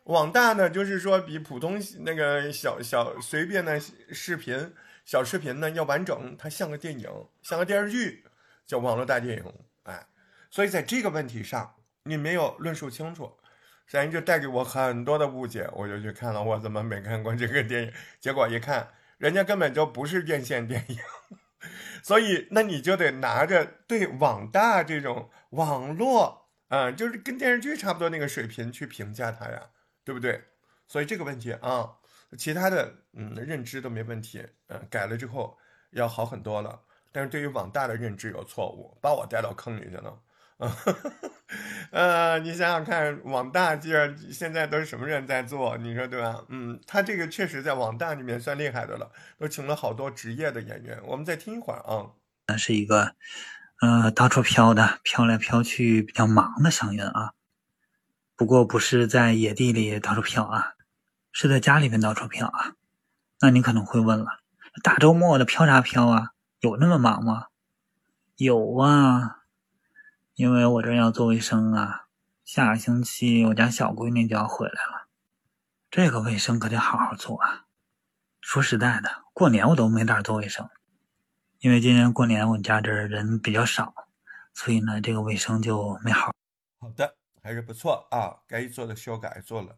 [0.06, 4.74] 网大呢，就是说比普通那个小小随便的视频
[5.04, 7.08] 小视频呢要完整，它像个电影，
[7.40, 8.24] 像个电视剧。
[8.68, 9.54] 叫网络大电影，
[9.84, 10.06] 哎，
[10.50, 13.34] 所以在这个问题上，你没有论述清楚，
[13.86, 15.66] 所以就带给我很多的误解。
[15.72, 17.92] 我就去看了，我怎么没看过这个电影？
[18.20, 20.98] 结果一看，人家根本就不是院线电影，
[22.04, 29.70] 所以那你就得拿着对网大这种网络啊，就是跟电视剧差不多那个水平去评价它呀，
[30.04, 30.44] 对不对？
[30.86, 31.90] 所以这个问题啊，
[32.36, 35.56] 其他的嗯认知都没问题，嗯，改了之后
[35.92, 36.82] 要好很多了。
[37.12, 40.18] 但是对于网大的认知有错误，把我带到坑里去了。
[41.92, 45.76] 呃，你想想看，网大既然现在都是什么人在做？
[45.78, 46.44] 你说对吧？
[46.48, 51.00] 嗯，他这个确实在网大里面算厉害的了，都请了好多职业的演员。
[51.04, 52.10] 我们再听一会儿啊。
[52.48, 53.14] 那是一个，
[53.80, 57.34] 呃，到处飘的，飘来飘去，比较忙的祥云啊。
[58.36, 60.74] 不过不是在野地里到处飘啊，
[61.30, 62.74] 是在家里面到处飘啊。
[63.40, 64.40] 那你可能会问了，
[64.82, 66.32] 大周末的飘啥飘啊？
[66.60, 67.46] 有那么忙吗？
[68.34, 69.44] 有啊，
[70.34, 72.06] 因为我这要做卫生啊。
[72.44, 75.06] 下个星期我家小闺女就要回来了，
[75.88, 77.66] 这个卫生可得好好做啊。
[78.40, 80.68] 说实在的，过年我都没哪做卫生，
[81.60, 83.94] 因为今年过年我家这人比较少，
[84.52, 86.32] 所以呢，这个卫生就没好。
[86.80, 89.76] 好的，还是不错啊，该做的修改做了。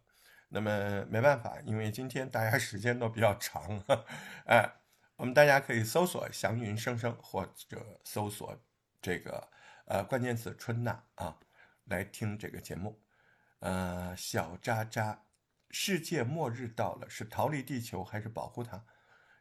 [0.49, 3.83] 那么没办法，因为今天大家时间都比较长，
[4.47, 4.80] 哎。
[5.21, 8.59] 我们大家可以搜索“祥云声声”或者搜索
[9.03, 9.47] 这个
[9.85, 11.37] 呃关键词“春娜”啊，
[11.85, 12.99] 来听这个节目。
[13.59, 15.21] 呃，小渣渣，
[15.73, 18.83] 世界末日到了，是逃离地球还是保护它？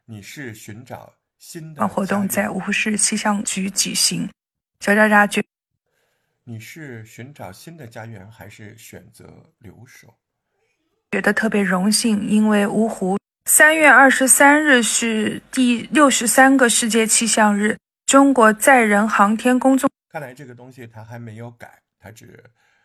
[0.04, 4.28] 你是寻找新的活动在芜湖市气象局举行。
[4.80, 5.42] 小渣渣觉，
[6.44, 10.14] 你是寻找新的家园还是选择留守？
[11.12, 13.18] 觉得特别荣幸，因为芜湖。
[13.44, 17.76] 三月二十三日是第六十三个世界气象日。
[18.06, 22.42] 中国载人航天工作，看来这个东西它还没有改，它只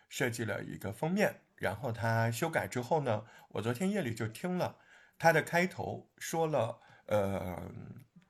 [0.08, 4.76] 设计了一个封面，然后它修改之后呢，我昨天夜里就听了
[5.18, 7.72] 它的开头，说了，呃，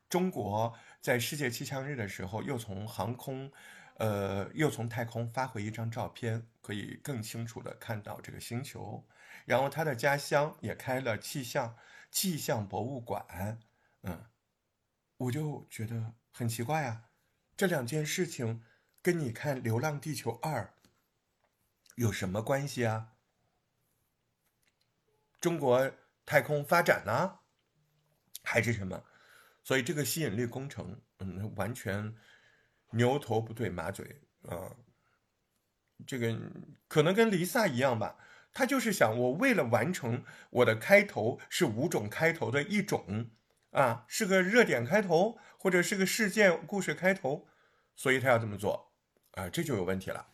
[0.09, 3.51] 中国在世界气象日的时候又从航空，
[3.97, 9.05] 呃，又从太空发回一张照片，可以更清楚的看到这个星球。
[9.45, 11.75] 然后他的家乡也开了气象。
[12.15, 13.59] 气象博物馆，
[14.03, 14.25] 嗯，
[15.17, 17.09] 我就觉得很奇怪啊，
[17.57, 18.63] 这两件事情
[19.01, 20.63] 跟你看《流浪地球二》
[21.95, 23.11] 有什么关系啊？
[25.41, 25.91] 中国
[26.25, 27.39] 太空发展呢，
[28.43, 29.03] 还是什么？
[29.61, 32.15] 所以这个吸引力工程，嗯，完全
[32.91, 34.73] 牛头不对马嘴啊，
[36.07, 36.33] 这个
[36.87, 38.17] 可能跟离萨一样吧。
[38.55, 43.29] 他就是想，我为了完成我的开头是五种开头的一种，
[43.71, 47.45] 啊，是个热点开头或者是个事件故事开头，
[47.95, 48.93] 所以他要这么做，
[49.31, 50.27] 啊，这就有问题了，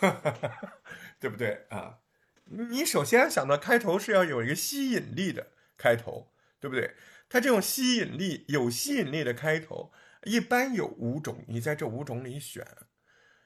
[1.18, 1.98] 对不对啊？
[2.44, 6.94] 你首先想到开头是要有一个吸引力的开头，对不对？
[7.28, 12.64] 他这种吸引力有吸引力的开头，一般有五种，你在这五种里选。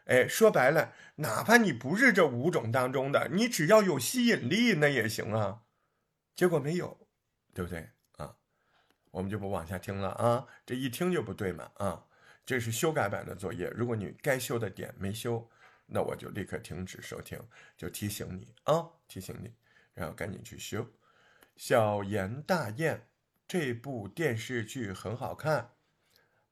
[0.05, 5.63] 哎，说白了，哪怕你不是这五种当中的，你只要有吸引力，那也行啊。
[6.37, 7.09] 结果没有，
[7.55, 8.37] 对不对啊？
[9.11, 12.05] 我们就不往下听了啊，这一听就不对嘛啊。
[12.45, 15.49] 这是修改版的作业，如果你该修的点没修，
[15.87, 17.41] 那我就立刻停止收听，
[17.75, 19.55] 就提醒你啊，提醒你，
[19.95, 20.87] 然后赶紧去修。
[21.57, 23.09] 小言大雁
[23.49, 25.71] 这部电视剧很好看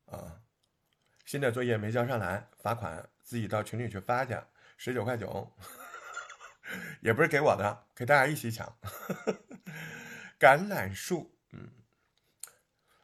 [0.07, 0.41] 啊，
[1.27, 3.12] 新的作业没交上来，罚款。
[3.23, 4.37] 自己到群里去发去，
[4.77, 5.53] 十九块九，
[7.01, 8.77] 也不是给我的，给大家一起抢。
[10.39, 11.71] 橄榄树，嗯，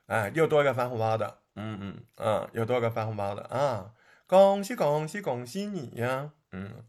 [0.06, 3.94] 哎，又多一个发红包的，嗯嗯嗯，又多个发红包的啊！
[4.26, 6.32] 恭喜恭喜恭喜你呀！
[6.50, 6.84] 嗯，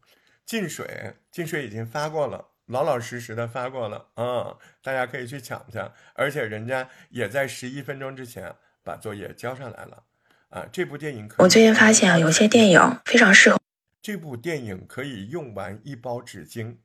[0.45, 5.79] 进水，进水已经发过了，老老实实的发过了，嗯，大家可以去抢去，
[6.15, 10.03] 而且人家也在十一分钟之前把作业交上来了，
[10.49, 13.59] 啊，这部电影可以我最近发现啊，有些电影非常适合。
[14.01, 16.77] 这部电影可以用完一包纸巾，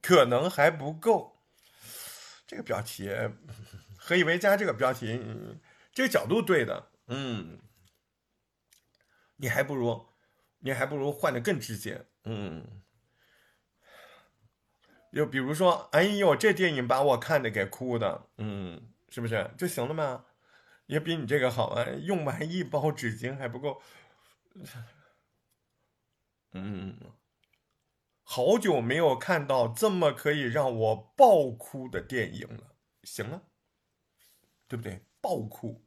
[0.00, 1.42] 可能还不够。
[2.46, 3.10] 这个标题，
[3.96, 5.20] 何以为家这个标题，
[5.92, 7.58] 这个角度对的，嗯，
[9.36, 10.06] 你还不如，
[10.60, 12.64] 你还不如换的更直接，嗯。
[15.12, 20.24] 就比如说，哎呦，这电影把我看的给哭的，嗯，是不是就行了吗？
[20.90, 23.80] 也比你这个好啊，用完一包纸巾还不够。
[26.52, 26.98] 嗯，
[28.24, 32.74] 好久没有看到这么可以让我爆哭的电影了。
[33.04, 33.42] 行了，
[34.66, 35.04] 对不对？
[35.20, 35.80] 爆哭。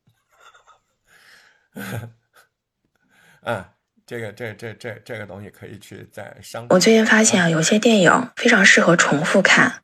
[3.42, 3.76] 啊，
[4.06, 6.66] 这个这这这这个东西可以去在商。
[6.70, 9.84] 我最近发现啊，有些电影非常适合重复看，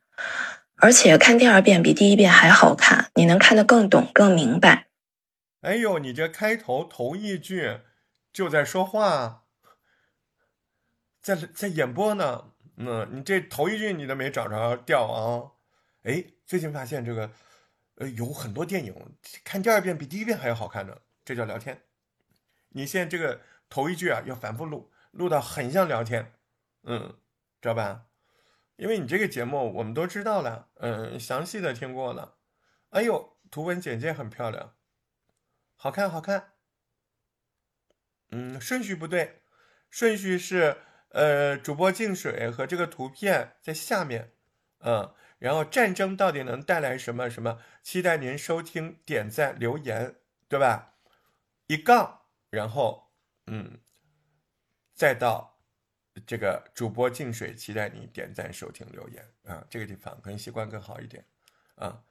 [0.76, 4.86] 而且看第二遍比第一遍还好看，你能看得更懂、更明白。
[5.60, 7.80] 哎呦，你这开头头一句
[8.32, 9.44] 就在说话。
[11.20, 15.52] 在在演播呢，嗯，你这头一句你都没找着调啊？
[16.04, 17.30] 哎，最近发现这个，
[17.96, 18.94] 呃，有很多电影
[19.44, 21.82] 看第二遍比第一遍还要好看呢，这叫聊天。
[22.70, 26.32] 你现在这个头一句啊要反复录，录到很像聊天，
[26.84, 27.18] 嗯，
[27.60, 28.06] 知道吧？
[28.76, 32.38] 因为你这个节目我们都知道了，嗯，详细的听过了。
[32.88, 34.74] 哎呦，图文简介很漂亮，
[35.82, 36.52] 好看好看。
[38.32, 39.40] 嗯，顺序不对，
[39.88, 40.76] 顺序是。
[41.12, 44.32] 呃，主播净水和这个图片在下面，
[44.78, 47.58] 嗯，然后战争到底能带来什么什么？
[47.82, 50.14] 期待您收听、点赞、留言，
[50.48, 50.94] 对吧？
[51.66, 53.10] 一杠，然后
[53.46, 53.80] 嗯，
[54.94, 55.58] 再到
[56.24, 61.24] 这个主播净水，期待你点赞、收听、留言啊，这个地方可能习惯更好一点
[61.74, 62.04] 啊。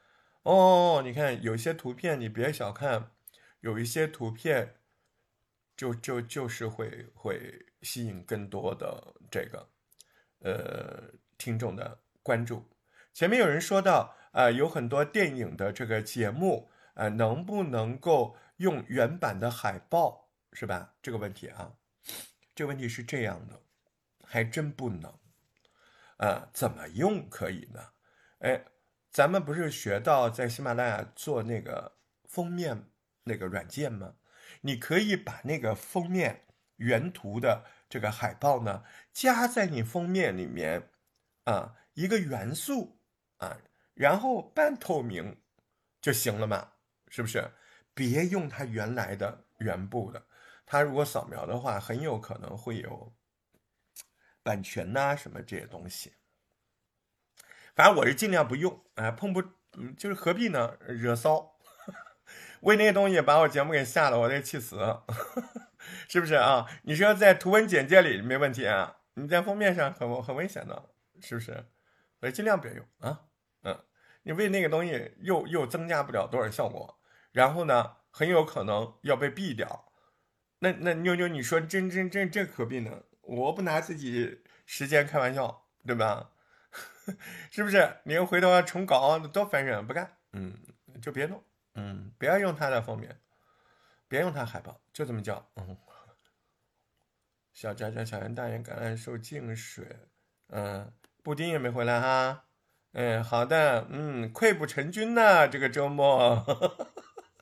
[0.44, 3.12] 哦，你看有些图片，你别小看，
[3.62, 4.76] 有一些图片。
[5.80, 9.70] 就就就是会会吸引更多的这个
[10.40, 12.70] 呃听众的关注。
[13.14, 20.96] 前面有人说到啊，有很多电影的这个节目啊，能不能够用原版的海报是吧？
[21.02, 21.74] 这个问题啊，
[22.54, 23.62] 这个问题是这样的，
[24.26, 25.18] 还真不能。
[26.18, 27.80] 啊，怎么用可以呢？
[28.40, 28.66] 哎，
[29.10, 31.96] 咱们不是学到在喜马拉雅做那个
[32.28, 32.90] 封面
[33.24, 34.16] 那个软件吗？
[34.62, 36.48] 你可以把那个封面
[36.78, 40.90] 原图的这个海报呢，加在你封面里面，
[41.44, 43.00] 啊，一个元素
[43.38, 43.58] 啊，
[43.94, 45.42] 然后半透明
[46.02, 46.74] 就行了嘛，
[47.10, 47.52] 是不是？
[47.94, 50.26] 别用它原来的原部的，
[50.66, 53.14] 它如果扫描的话，很有可能会有
[54.42, 56.14] 版权呐什么这些东西。
[57.76, 59.42] 反正我是尽量不用，哎，碰不，
[59.98, 60.78] 就是何必呢？
[60.88, 61.59] 惹骚。
[62.62, 64.78] 为那些东西把我节目给下了，我得气死，
[66.10, 66.66] 是不是啊？
[66.84, 68.98] 你说在图文简介里没问题啊？
[69.16, 70.90] 你在封面上很很危险的，
[71.22, 71.66] 是不是？
[72.20, 73.22] 所以尽量别用啊。
[73.64, 73.80] 嗯，
[74.24, 77.00] 你为那个东西又又增加不了多少效果，
[77.32, 79.92] 然后呢，很有可能要被毙掉。
[80.60, 83.04] 那那妞妞，你说真真真这何必呢？
[83.22, 86.32] 我不拿自己时间开玩笑，对吧？
[87.50, 87.98] 是不是？
[88.04, 90.18] 你又回头要重搞，多烦人，不干。
[90.34, 90.54] 嗯，
[91.02, 91.44] 就别弄。
[91.80, 93.22] 嗯，不要用它的封面，
[94.10, 95.50] 别用它海报，就这么叫。
[95.56, 95.78] 嗯，
[97.54, 99.86] 小佳佳、小圆大爷、橄榄树、净水，
[100.50, 100.92] 嗯，
[101.24, 102.44] 布丁也没回来哈。
[102.92, 106.44] 嗯，好的，嗯，溃不成军呐，这个周末，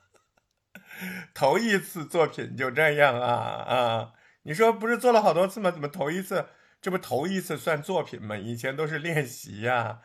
[1.34, 4.12] 头一次作品就这样啊啊！
[4.42, 5.70] 你说不是做了好多次吗？
[5.72, 6.46] 怎么头一次？
[6.80, 8.36] 这不头一次算作品吗？
[8.36, 10.00] 以前都是练习呀。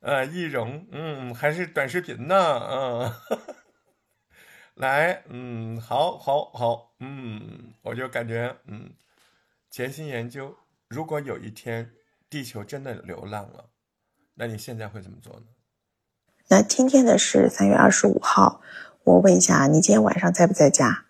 [0.00, 2.36] 呃，易容，嗯，还是短视频呢，
[2.70, 3.12] 嗯。
[4.78, 8.88] 来，嗯，好，好，好，嗯，我就感觉，嗯，
[9.72, 10.54] 潜心研究，
[10.86, 11.90] 如果有一天
[12.30, 13.64] 地球真的流浪了，
[14.34, 15.46] 那你现在会怎么做呢？
[16.46, 18.60] 那今天的是三月二十五号，
[19.02, 21.06] 我问一下，你今天晚上在不在家？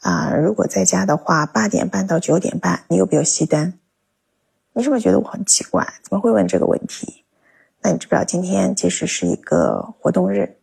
[0.00, 3.78] 啊，如果在家的话，八点半到九点半，你有没有熄灯？
[4.72, 5.86] 你是不是觉得我很奇怪？
[6.02, 7.24] 怎么会问这个问题？
[7.82, 10.58] 那你知不知道今天其实是一个活动日？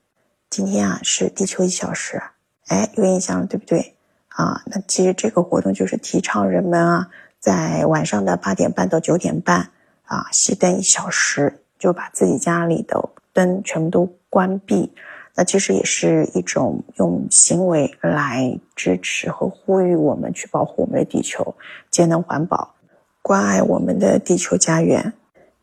[0.50, 2.22] 今天啊是地球一小时。
[2.68, 3.95] 哎，有印象了，对不对？
[4.30, 7.09] 啊，那其实这个活动就是提倡人们啊，
[7.39, 9.70] 在晚上的八点半到九点半
[10.05, 14.91] 啊，熄灯一小时，就把自己家里的灯全部都关闭。
[15.36, 21.55] 那其实也是一种用行为来支持和呼吁我们去保护我们的地球，
[21.89, 22.76] 节能环保，
[23.22, 25.14] 关爱我们的地球家园。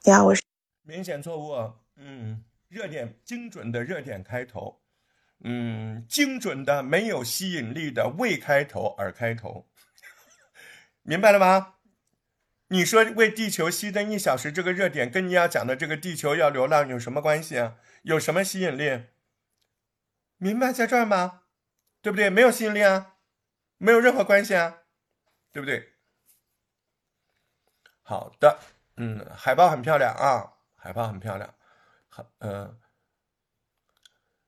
[0.02, 0.42] 第二，我是
[0.84, 1.72] 明显错误。
[1.96, 4.76] 嗯，热点精准的热点开头，
[5.42, 9.68] 嗯，精准的没有吸引力的未开头而开头，
[11.02, 11.76] 明白了吗？
[12.68, 17.76] 你说为地球熄灯一小时这个热点，跟你要讲的这个地球要流浪有什么关系啊？
[18.02, 19.06] 有什么吸引力？
[20.36, 21.42] 明白在这儿吗？
[22.00, 22.30] 对不对？
[22.30, 23.16] 没有吸引力啊，
[23.78, 24.82] 没有任何关系啊，
[25.52, 25.94] 对不对？
[28.02, 28.60] 好的，
[28.96, 31.54] 嗯，海报很漂亮啊，海报很漂亮，
[32.08, 32.78] 好，呃，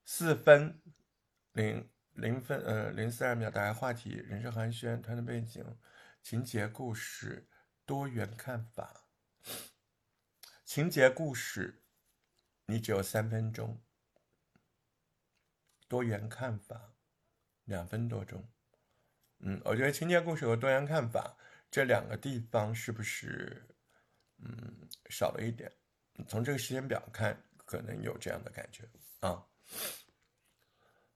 [0.05, 0.81] 四分
[1.53, 5.65] 零零分，呃，零四二秒，打开话题，人生寒暄，团队背景，
[6.21, 7.47] 情节故事。
[7.85, 9.09] 多元看法，
[10.63, 11.83] 情节故事，
[12.65, 13.83] 你只有三分钟。
[15.89, 16.93] 多元看法，
[17.65, 18.47] 两分多钟。
[19.39, 21.35] 嗯，我觉得情节故事和多元看法
[21.69, 23.61] 这两个地方是不是，
[24.37, 25.69] 嗯，少了一点？
[26.25, 28.89] 从这个时间表看，可能有这样的感觉
[29.19, 29.45] 啊。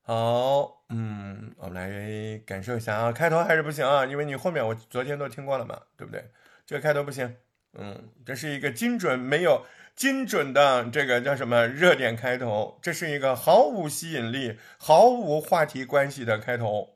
[0.08, 3.12] 好，嗯，我们来感受一下啊。
[3.12, 6.32] 开头还是不行啊，因为你后面我昨天都听过了嘛，对不对？
[6.66, 7.36] 这个开头不行，
[7.74, 9.66] 嗯，这是一个精准没有
[9.98, 16.96] 精准的这个叫什么热点开头，这是一个毫无吸引力、毫无话题关系的开头，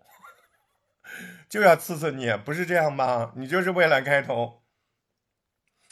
[1.50, 3.34] 就要刺刺你，不是这样吗？
[3.36, 4.62] 你就是为了开头，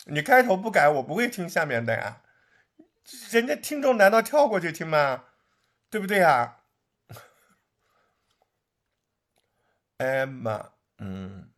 [0.06, 2.22] 你开头不改，我不会听下面的呀，
[3.30, 5.26] 人家听众难道跳过去听吗？
[5.90, 6.56] 对不对呀？
[6.56, 6.59] 哎
[10.26, 11.50] 妈，嗯。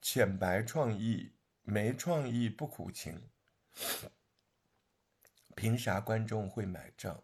[0.00, 1.32] 浅白创意，
[1.64, 3.20] 没创意不苦情。
[5.54, 7.20] 凭啥观众会买账？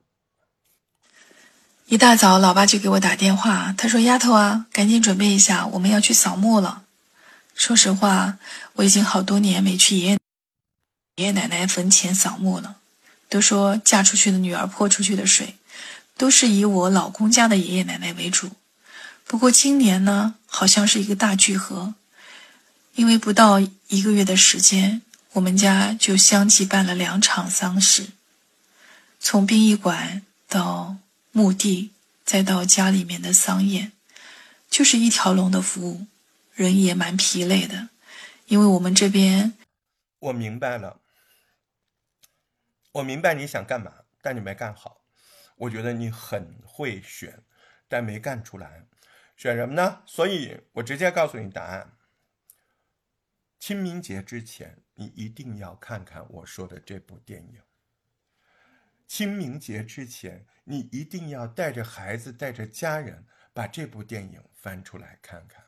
[1.87, 6.85] 一大早，老爸就给我打电话，他说：“丫头啊，赶紧准备一下，我们要去扫墓了。”
[7.55, 8.39] 说实话，
[8.75, 10.19] 我已经好多年没去爷爷
[11.17, 12.81] 爷爷奶奶坟前扫墓了。
[13.29, 15.57] 都说嫁出去的女儿泼出去的水，
[16.17, 18.51] 都是以我老公家的爷爷奶奶为主。
[19.25, 21.95] 不过今年呢，好像是一个大聚合。
[22.95, 25.03] 因为不到一个月的时间，
[25.33, 28.11] 我们家就相继办了两场丧事，
[29.19, 30.99] 从殡仪馆到
[31.33, 31.91] 墓地，
[32.25, 33.91] 再到家里面的丧宴，
[34.71, 36.07] 就是一条龙的服务，
[36.55, 37.89] 人也蛮疲累的。
[38.47, 39.55] 因为我们这边，
[40.21, 41.01] 我明白了，
[42.93, 43.91] 我明白你想干嘛，
[44.23, 44.99] 但你没干好。
[45.57, 47.43] 我觉得你很会选，
[47.89, 48.85] 但没干出来，
[49.37, 50.03] 选什么呢？
[50.07, 51.97] 所以我直接告诉你答案。
[53.59, 57.61] 清明节之前，你一定要看看我说的这部电影。
[59.07, 65.65] 清明节之前，你一定要带着孩子、带着家人把这部电影翻出来看看。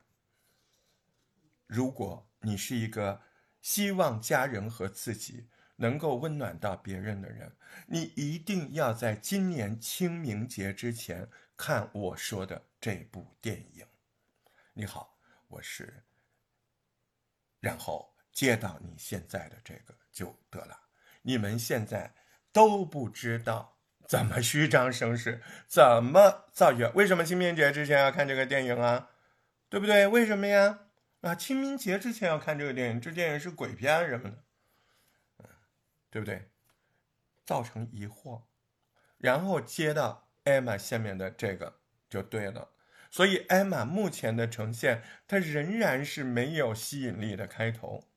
[1.66, 3.20] 如果你是一个
[3.60, 7.56] 希望家人和自己能够温暖到别人的人，
[7.86, 13.84] 你一定要在今年清明节之前看我说的这部电影。
[14.72, 15.18] 你好，
[15.48, 16.04] 我是。
[17.58, 20.80] 然后接到你现在的这个就得了。
[21.22, 22.14] 你们现在
[22.52, 23.76] 都不知道
[24.06, 26.88] 怎么虚张声势，怎么造谣？
[26.92, 29.10] 为什么清明节之前要看这个电影啊？
[29.68, 30.06] 对不对？
[30.06, 30.86] 为什么呀？
[31.22, 34.44] 啊，清明节之前要看这个电影，这电影是鬼片什么的，
[35.38, 35.48] 嗯，
[36.08, 36.48] 对不对？
[37.44, 38.44] 造成疑惑，
[39.18, 42.74] 然后接到艾玛下面的这个就对了。
[43.16, 48.10] 所以，艾玛目前的呈现，它仍然是没有吸引力的开头，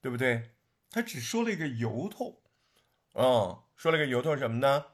[0.00, 0.52] 对不对？
[0.88, 2.44] 他只说了一个由头，
[3.10, 4.84] 哦，说了个由头什么呢？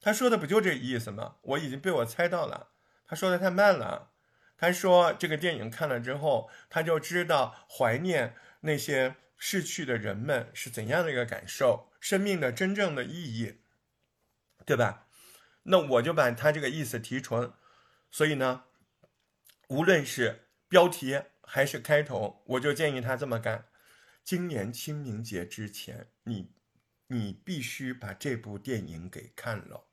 [0.00, 1.38] 他说的不就这意思吗？
[1.42, 2.68] 我已经被我猜到了。
[3.04, 4.12] 他说的太慢了。
[4.56, 13.58] 他说这个电影看了之后，他就知道怀念那些逝去的人们是怎样的一个感受，生命的真正的意义，
[14.64, 15.08] 对吧？
[15.64, 17.52] 那我就把他这个意思提纯。
[18.08, 18.66] 所以呢？
[19.68, 23.66] 无论是标题还是开头，我就建议他这么干：
[24.22, 26.52] 今年清明节之前，你
[27.06, 29.88] 你必须把这部电影给看了。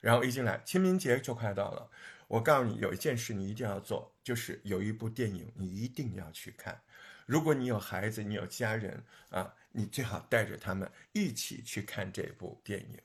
[0.00, 1.90] 然后一进来，清明节就快到了，
[2.26, 6.80] 我告诉你，有一件事你一定要做，就是有一部电影你一定要去看。
[7.26, 12.98] 如果你有孩子，你有家人啊，你最好带着他们一起去看这部电影。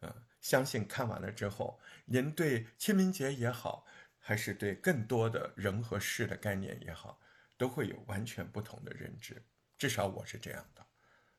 [0.00, 3.86] 嗯，相信看完了之后，您对清明节也好。
[4.30, 7.20] 还是对更多的人和事的概念也好，
[7.58, 9.44] 都会有完全不同的认知。
[9.76, 10.86] 至少我是这样的。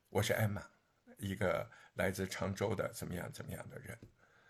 [0.10, 0.62] 我是艾玛，
[1.18, 3.98] 一个来自常州的怎么样怎么样的人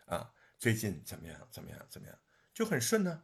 [0.08, 0.34] 啊？
[0.58, 2.18] 最近怎么样怎么样怎么样，
[2.52, 3.22] 就很顺呢。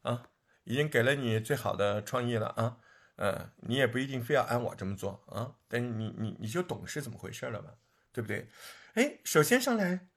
[0.00, 0.30] 啊，
[0.64, 2.80] 已经给了你最好的创意了啊。
[3.16, 7.76] 嗯，你也不一定非要按我这么做啊，但你你你就懂是怎么回事了吧，
[8.10, 8.48] 对不对？
[8.94, 10.08] 哎，首先上来，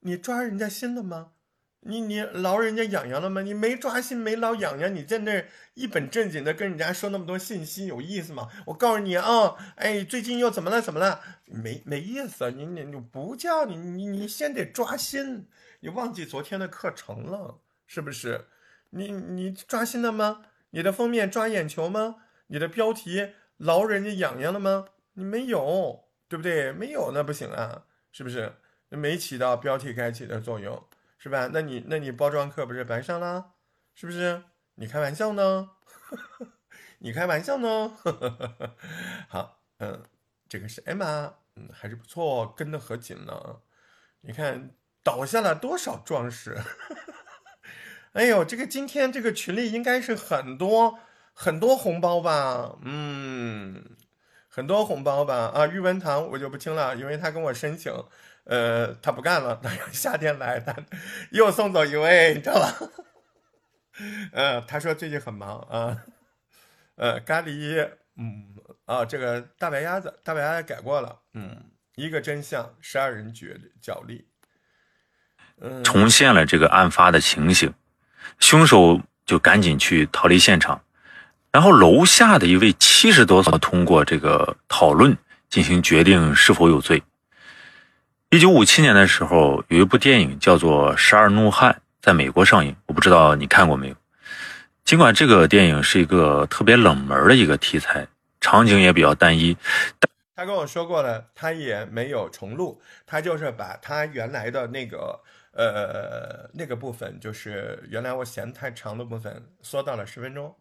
[0.00, 1.34] 你抓人家心了吗？
[1.80, 3.40] 你你挠人家痒痒了吗？
[3.40, 8.48] 你没抓心没挠痒痒，你在那一本正经的跟人家说那么多信息，有意思吗？
[8.66, 10.82] 我告诉你啊，哎，最近又怎么了？
[10.82, 11.20] 怎么了？
[11.46, 15.48] 没没意思，你你你不叫你你你先得抓心，
[15.80, 18.46] 你忘记昨天的课程了是不是？
[18.90, 20.42] 你你抓心了吗？
[20.70, 22.16] 你的封面抓眼球吗？
[22.48, 24.86] 你的标题挠人家痒痒了吗？
[25.14, 26.72] 你没有，对不对？
[26.72, 28.52] 没有那不行啊，是不是？
[28.90, 30.82] 没起到标题该起的作用。
[31.18, 31.50] 是吧？
[31.52, 33.52] 那你那你包装课不是白上了？
[33.94, 34.42] 是不是？
[34.76, 35.70] 你开玩笑呢？
[37.00, 37.92] 你开玩笑呢？
[39.28, 40.02] 好，嗯，
[40.48, 43.60] 这个是 Emma，嗯，还是不错，跟的可紧呢。
[44.20, 44.70] 你看
[45.02, 46.56] 倒下了多少壮士？
[48.14, 50.98] 哎呦，这个今天这个群里应该是很多
[51.32, 52.78] 很多红包吧？
[52.82, 53.96] 嗯，
[54.48, 55.52] 很多红包吧？
[55.54, 57.92] 啊，玉文堂我就不听了，因为他跟我申请。
[58.48, 60.74] 呃，他不干了，他要夏天来，他
[61.32, 62.74] 又送走一位，你知道吧？
[64.32, 65.98] 呃，他说最近很忙啊。
[66.96, 73.46] 呃，咖喱，嗯，啊，这个大白鸭子，大白鸭子改过了，嗯，一个真相，十二人角
[73.82, 74.26] 角力，
[75.60, 77.74] 嗯，重现了这个案发的情形，
[78.40, 80.82] 凶手就赶紧去逃离现场，
[81.52, 85.16] 然后楼下的一位七十多岁通过这个讨论
[85.50, 87.02] 进行决定是否有罪。
[88.30, 91.72] 一九五七年的时候，有一部电影叫做《十二怒汉》
[92.02, 93.94] 在美国上映，我不知道你看过没有。
[94.84, 98.06] 尽管这个电影是一个特别冷门的一个题材，
[98.38, 99.56] 场景也比较单一，
[100.36, 105.18] 他跟我说过了，他也没有重录，他就是把他原来的那个
[105.52, 110.54] 呃那个部分，就是原来我嫌太长的部分缩到了十分钟，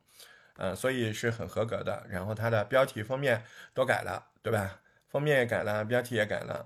[0.55, 2.01] 嗯，所以是很合格的。
[2.09, 3.43] 然后他的标题、封面
[3.73, 4.77] 都改了，对吧？
[5.09, 6.65] 封面也改了，标题也改了。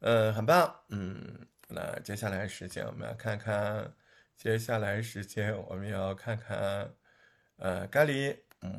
[0.00, 0.74] 嗯，很棒。
[0.90, 3.92] 嗯，那接下来时间我们要看看，
[4.36, 6.90] 接下来时间我们要看看，
[7.56, 8.36] 呃，咖喱。
[8.62, 8.72] 嗯，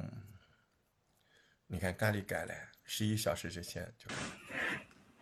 [1.68, 2.54] 你看咖喱改了，
[2.84, 4.08] 十一小时之前就。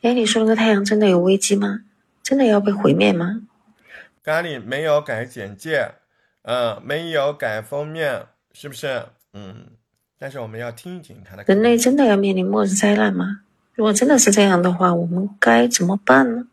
[0.02, 1.82] 哎，你说那个太阳真的有危机吗？
[2.22, 3.48] 真的要被毁灭吗？
[4.24, 5.92] 咖喱没有改简介，
[6.42, 9.08] 嗯，没有改封面，是不是？
[9.34, 9.72] 嗯，
[10.18, 11.44] 但是我们要听一听他的。
[11.44, 13.42] 人类真的要面临末日灾难吗？
[13.76, 16.48] 如果真的是这样的话，我们该怎么办呢？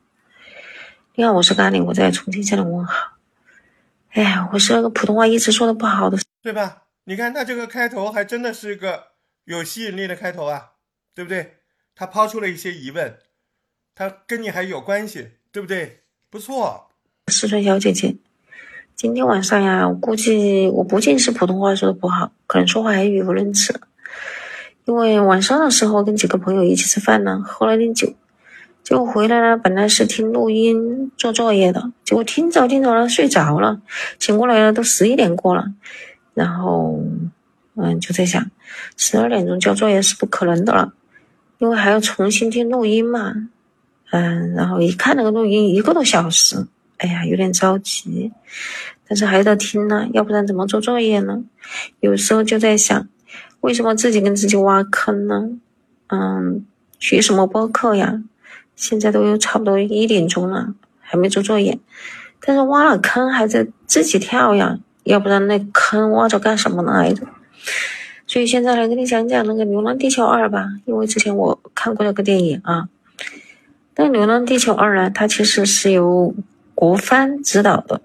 [1.14, 3.12] 你好，我是咖喱，我在重庆向你问好。
[4.10, 6.82] 哎呀，我是那个普通话一直说的不好的，对吧？
[7.04, 9.04] 你看他这个开头还真的是个
[9.44, 10.72] 有吸引力的开头啊，
[11.14, 11.58] 对不对？
[11.94, 13.16] 他抛出了一些疑问，
[13.94, 16.00] 他跟你还有关系，对不对？
[16.28, 16.88] 不错。
[17.28, 18.16] 四川小姐姐，
[18.96, 23.80] 今天晚上呀，我估计我不仅是普通话说的不好，可能说话还语无伦次。
[24.84, 28.12] 因为晚上的时候跟几个朋友一起吃饭呢，喝了点酒，
[28.82, 33.80] 结果回来呢，本来是听录音做作业的，结果听着听着呢睡着了，
[34.18, 35.66] 醒过来了都十一点过了，
[36.34, 37.00] 然后
[37.76, 38.50] 嗯就在想，
[38.96, 40.92] 十二点钟交作业是不可能的了，
[41.58, 43.48] 因为还要重新听录音嘛，
[44.10, 46.66] 嗯，然后一看那个录音一个多小时，
[46.96, 48.32] 哎呀有点着急，
[49.06, 51.44] 但是还得听呢，要不然怎么做作业呢？
[52.00, 53.08] 有时候就在想。
[53.62, 55.50] 为什么自己跟自己挖坑呢？
[56.08, 56.66] 嗯，
[56.98, 58.22] 学什么播客呀？
[58.74, 61.78] 现在都差不多一点钟了，还没做作业。
[62.44, 67.26] 但是挖了坑还在自己跳呀，要不然那坑挖着干什么来着？
[68.26, 72.88] 所以现在来跟你讲讲那个《流浪地球二》吧，因为之前我看过那个电影啊。
[73.94, 76.34] 但《流浪地球二》呢，它其实是由
[76.74, 78.00] 国帆指导的。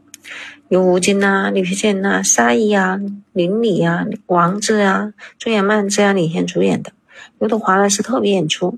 [0.69, 2.99] 有吴京呐、李雪健呐、沙溢呀、
[3.31, 6.91] 林里呀、王志呀、朱颜曼这样领衔主演的，
[7.39, 8.77] 刘德华呢是特别演出。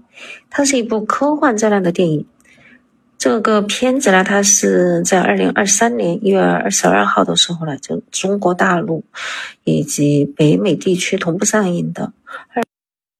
[0.51, 2.27] 它是一部科幻灾难的电影。
[3.17, 9.03] 这个片子呢，它是在二零二三年一月二十二号的时候呢，就中国大陆
[9.63, 12.13] 以及北美地区同步上映的。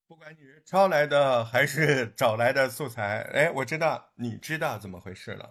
[0.08, 5.50] 不管你是抄来的还是找来的素材，哎，我知道，你知道怎么回事了。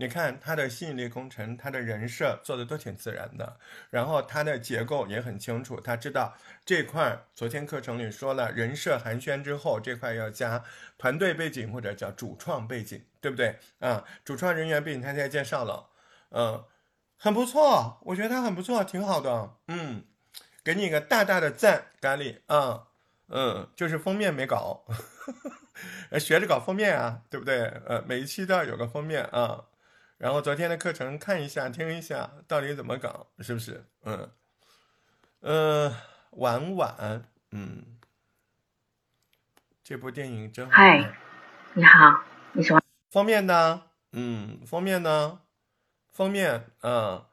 [0.00, 3.58] 你看他的吸引力工程，他的人设做的都挺自然的，
[3.90, 6.32] 然后他的结构也很清楚，他知道
[6.64, 10.62] 这块昨天课程里说了，人设寒暄之后，这块要加
[10.96, 14.04] 团队背景或者叫主创背景，对不对啊？
[14.24, 15.88] 主创人员背景他现在介绍了，
[16.30, 16.64] 嗯，
[17.16, 20.04] 很不错，我觉得他很不错，挺好的，嗯，
[20.62, 22.84] 给你一个大大的赞，咖喱啊，
[23.30, 24.84] 嗯，就是封面没搞，
[26.20, 27.64] 学着搞封面啊，对不对？
[27.84, 29.64] 呃，每一期都要有个封面啊。
[30.18, 33.84] 然后昨天的课程看一下，听一下，到底怎么搞，是不是？
[34.02, 34.30] 嗯，
[35.40, 35.96] 呃，
[36.30, 37.84] 婉婉，嗯，
[39.84, 40.72] 这部电影真好。
[40.72, 41.14] 嗨，
[41.74, 43.84] 你好，你喜欢封面呢？
[44.10, 45.40] 嗯，封面呢？
[46.10, 47.24] 封面，嗯，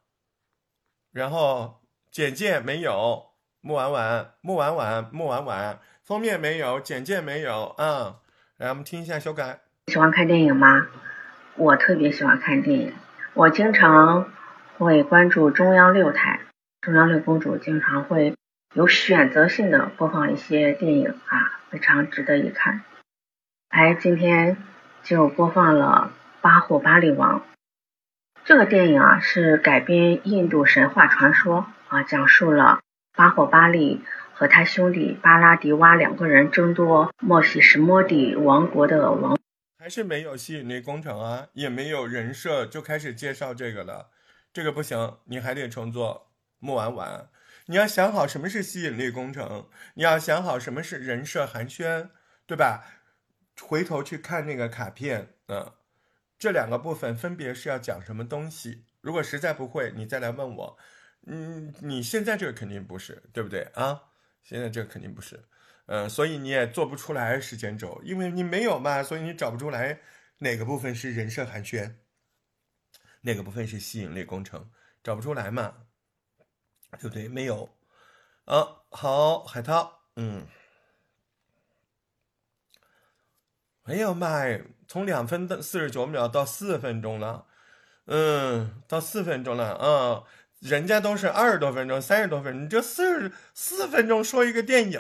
[1.11, 1.81] 然后
[2.11, 3.31] 简介没有，
[3.61, 8.21] 木婉婉，木婉婉，木婉婉，封面没有，简介没有，啊，
[8.57, 9.61] 来我们听一下修改。
[9.88, 10.88] 喜欢看电影吗？
[11.58, 12.93] 我特别喜欢看电影，
[13.34, 14.30] 我经常
[14.78, 16.41] 会关注中央六台，
[16.82, 18.36] 中央六公主经常会
[18.74, 22.82] 有选择性的播放一些电影啊，非常值得一看。
[23.70, 24.58] 哎，今天
[25.01, 27.39] 就播放了《巴霍巴利王》
[28.43, 32.80] 这个电影啊，是改编印度神话传说啊，讲述了
[33.16, 34.03] 巴霍巴利
[34.34, 39.38] 和他兄弟巴拉迪瓦两个人争夺莫西什莫底王国的王。
[39.86, 44.09] 还是没有吸引力工程啊，也没有人设，就开始介绍这个了，
[44.51, 47.29] 这个不行，你还得重做木婉婉，
[47.67, 52.09] 你要想好什么是吸引力工程，你要想好什么是人设寒暄，
[52.47, 52.83] 对吧？
[53.61, 55.71] 回头去看那个卡片，嗯，
[56.39, 58.86] 这两个部分分别是要讲什么东西？
[59.01, 60.77] 如果实在不会，你再来问我，
[61.27, 64.01] 嗯，你现在这个肯定不是，对不对啊？
[64.41, 65.43] 现在这个肯定不是。
[65.88, 70.01] 嗯，所以你也做不出来时间轴，因为你没有嘛，所以你找不出来
[70.39, 71.95] 哪个部分是人设寒暄，
[73.21, 74.71] 哪个部分是吸引力工程，
[75.03, 75.86] 找不出来嘛，
[76.99, 77.27] 对不对？
[77.27, 77.69] 没有，
[78.45, 80.47] 啊，好，海涛，嗯，
[83.83, 87.45] 哎呦妈呀，从两分的四十九秒到四分钟了，
[88.05, 90.23] 嗯，到四分钟了，啊。
[90.68, 94.99] 人家都是二十多分钟、三十多分钟，你这四十四分钟说一个电影，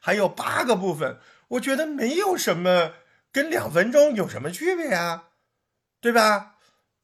[0.00, 2.94] 还有八个部分，我觉得没有什么
[3.30, 5.28] 跟两分钟有什么区别啊，
[6.00, 6.56] 对吧？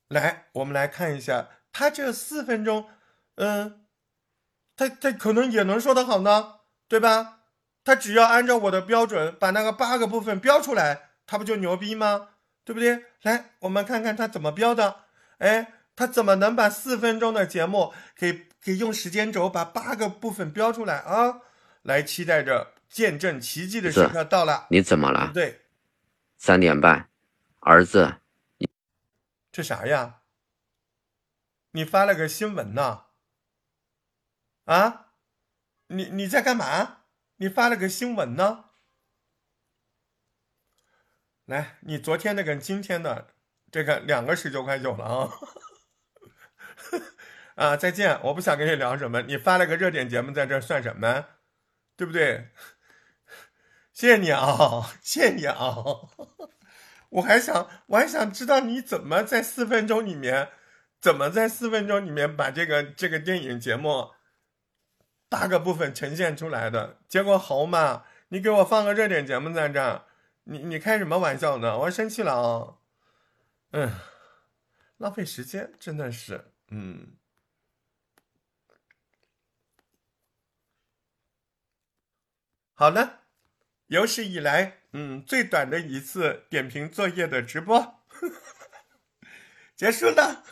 [0.09, 2.89] 来，我们来看一下，他这四分钟，
[3.37, 3.87] 嗯，
[4.75, 6.57] 他他可能也能说得好呢，
[6.89, 7.43] 对吧？
[7.85, 12.31] 他只要按照我的标准把那个八个部分标出来，他不就牛逼吗？
[12.65, 13.05] 对不对？
[13.23, 14.97] 来，我们看看他怎么标的，
[15.39, 15.75] 哎。
[15.95, 21.43] 他怎么能把四分钟的节目给给用时间轴把八个部分标出来啊？
[21.83, 24.67] 来，期待着见证奇迹的时刻到了。
[24.71, 25.31] 你怎么了？
[25.35, 25.63] 对，
[26.39, 27.09] 三点半，
[27.61, 28.21] 儿子，
[29.51, 30.21] 这啥呀？
[31.73, 33.07] 你发了个新闻呢？
[34.65, 35.09] 啊？
[35.89, 36.99] 你你在干嘛？
[37.37, 38.67] 你发了个新闻呢？
[41.47, 43.35] 来，你昨天的跟今天的
[43.71, 45.31] 这个两个十九块九了啊！
[47.55, 48.19] 啊，再见！
[48.25, 49.23] 我不想跟你聊什么。
[49.23, 51.27] 你发了个热点节目在这算什么？
[51.97, 52.49] 对不对？
[53.93, 55.77] 谢谢你啊，谢谢你啊！
[57.11, 60.49] 我还想，我还想知道你怎么在四分钟里面，
[60.99, 64.13] 怎么在四分钟里面把这个这个电影节目
[65.29, 66.99] 八个部分呈现出来的。
[67.07, 70.07] 结果好嘛，你给我放个热点节目在这儿，
[70.45, 71.79] 你你开什么玩笑呢？
[71.81, 72.81] 我生气了啊！
[73.73, 73.93] 嗯，
[74.97, 76.53] 浪费时间，真的是。
[76.71, 77.19] 嗯，
[82.75, 83.21] 好了，
[83.87, 88.01] 有史以来，嗯，最短的一次点评作业的直播
[89.77, 90.43] 结束了。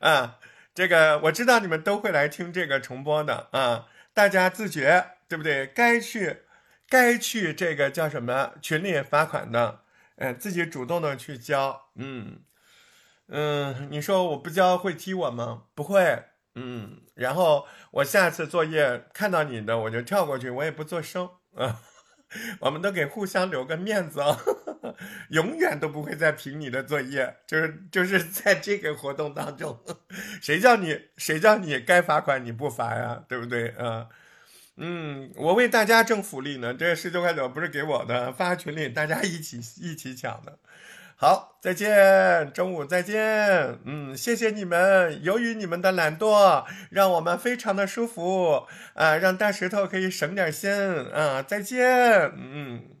[0.00, 0.38] 啊，
[0.74, 5.66] 这个我知道你们都会来听这个重播的啊，大家自觉对不对？
[5.66, 6.42] 该去，
[6.88, 9.80] 该去这个叫什么群里罚款的，
[10.16, 12.42] 嗯，自己主动的去交，嗯。
[13.30, 15.64] 嗯，你说我不交会踢我吗？
[15.74, 16.24] 不会。
[16.60, 21.82] 嗯，然后我下次作业看到你的我就跳过去，我也不做声啊。
[22.60, 24.38] 我们都给互相留个面子啊，
[25.30, 29.80] 永远都不会再评你的作业，就是就是在这个活动当中，
[30.42, 34.08] 谁叫你谁叫你该罚款你不罚呀，对不对啊？
[34.76, 40.58] 嗯，我为大家挣福利呢，这十九块九不是给我的，发群里大家一起一起抢的。
[41.20, 43.76] 好，再见，中午再见。
[43.84, 45.20] 嗯，谢谢你们。
[45.24, 51.42] 由于你们的懒惰，让我们非常的舒服啊，让大石头可以省点心啊。
[51.42, 52.97] 再见，嗯。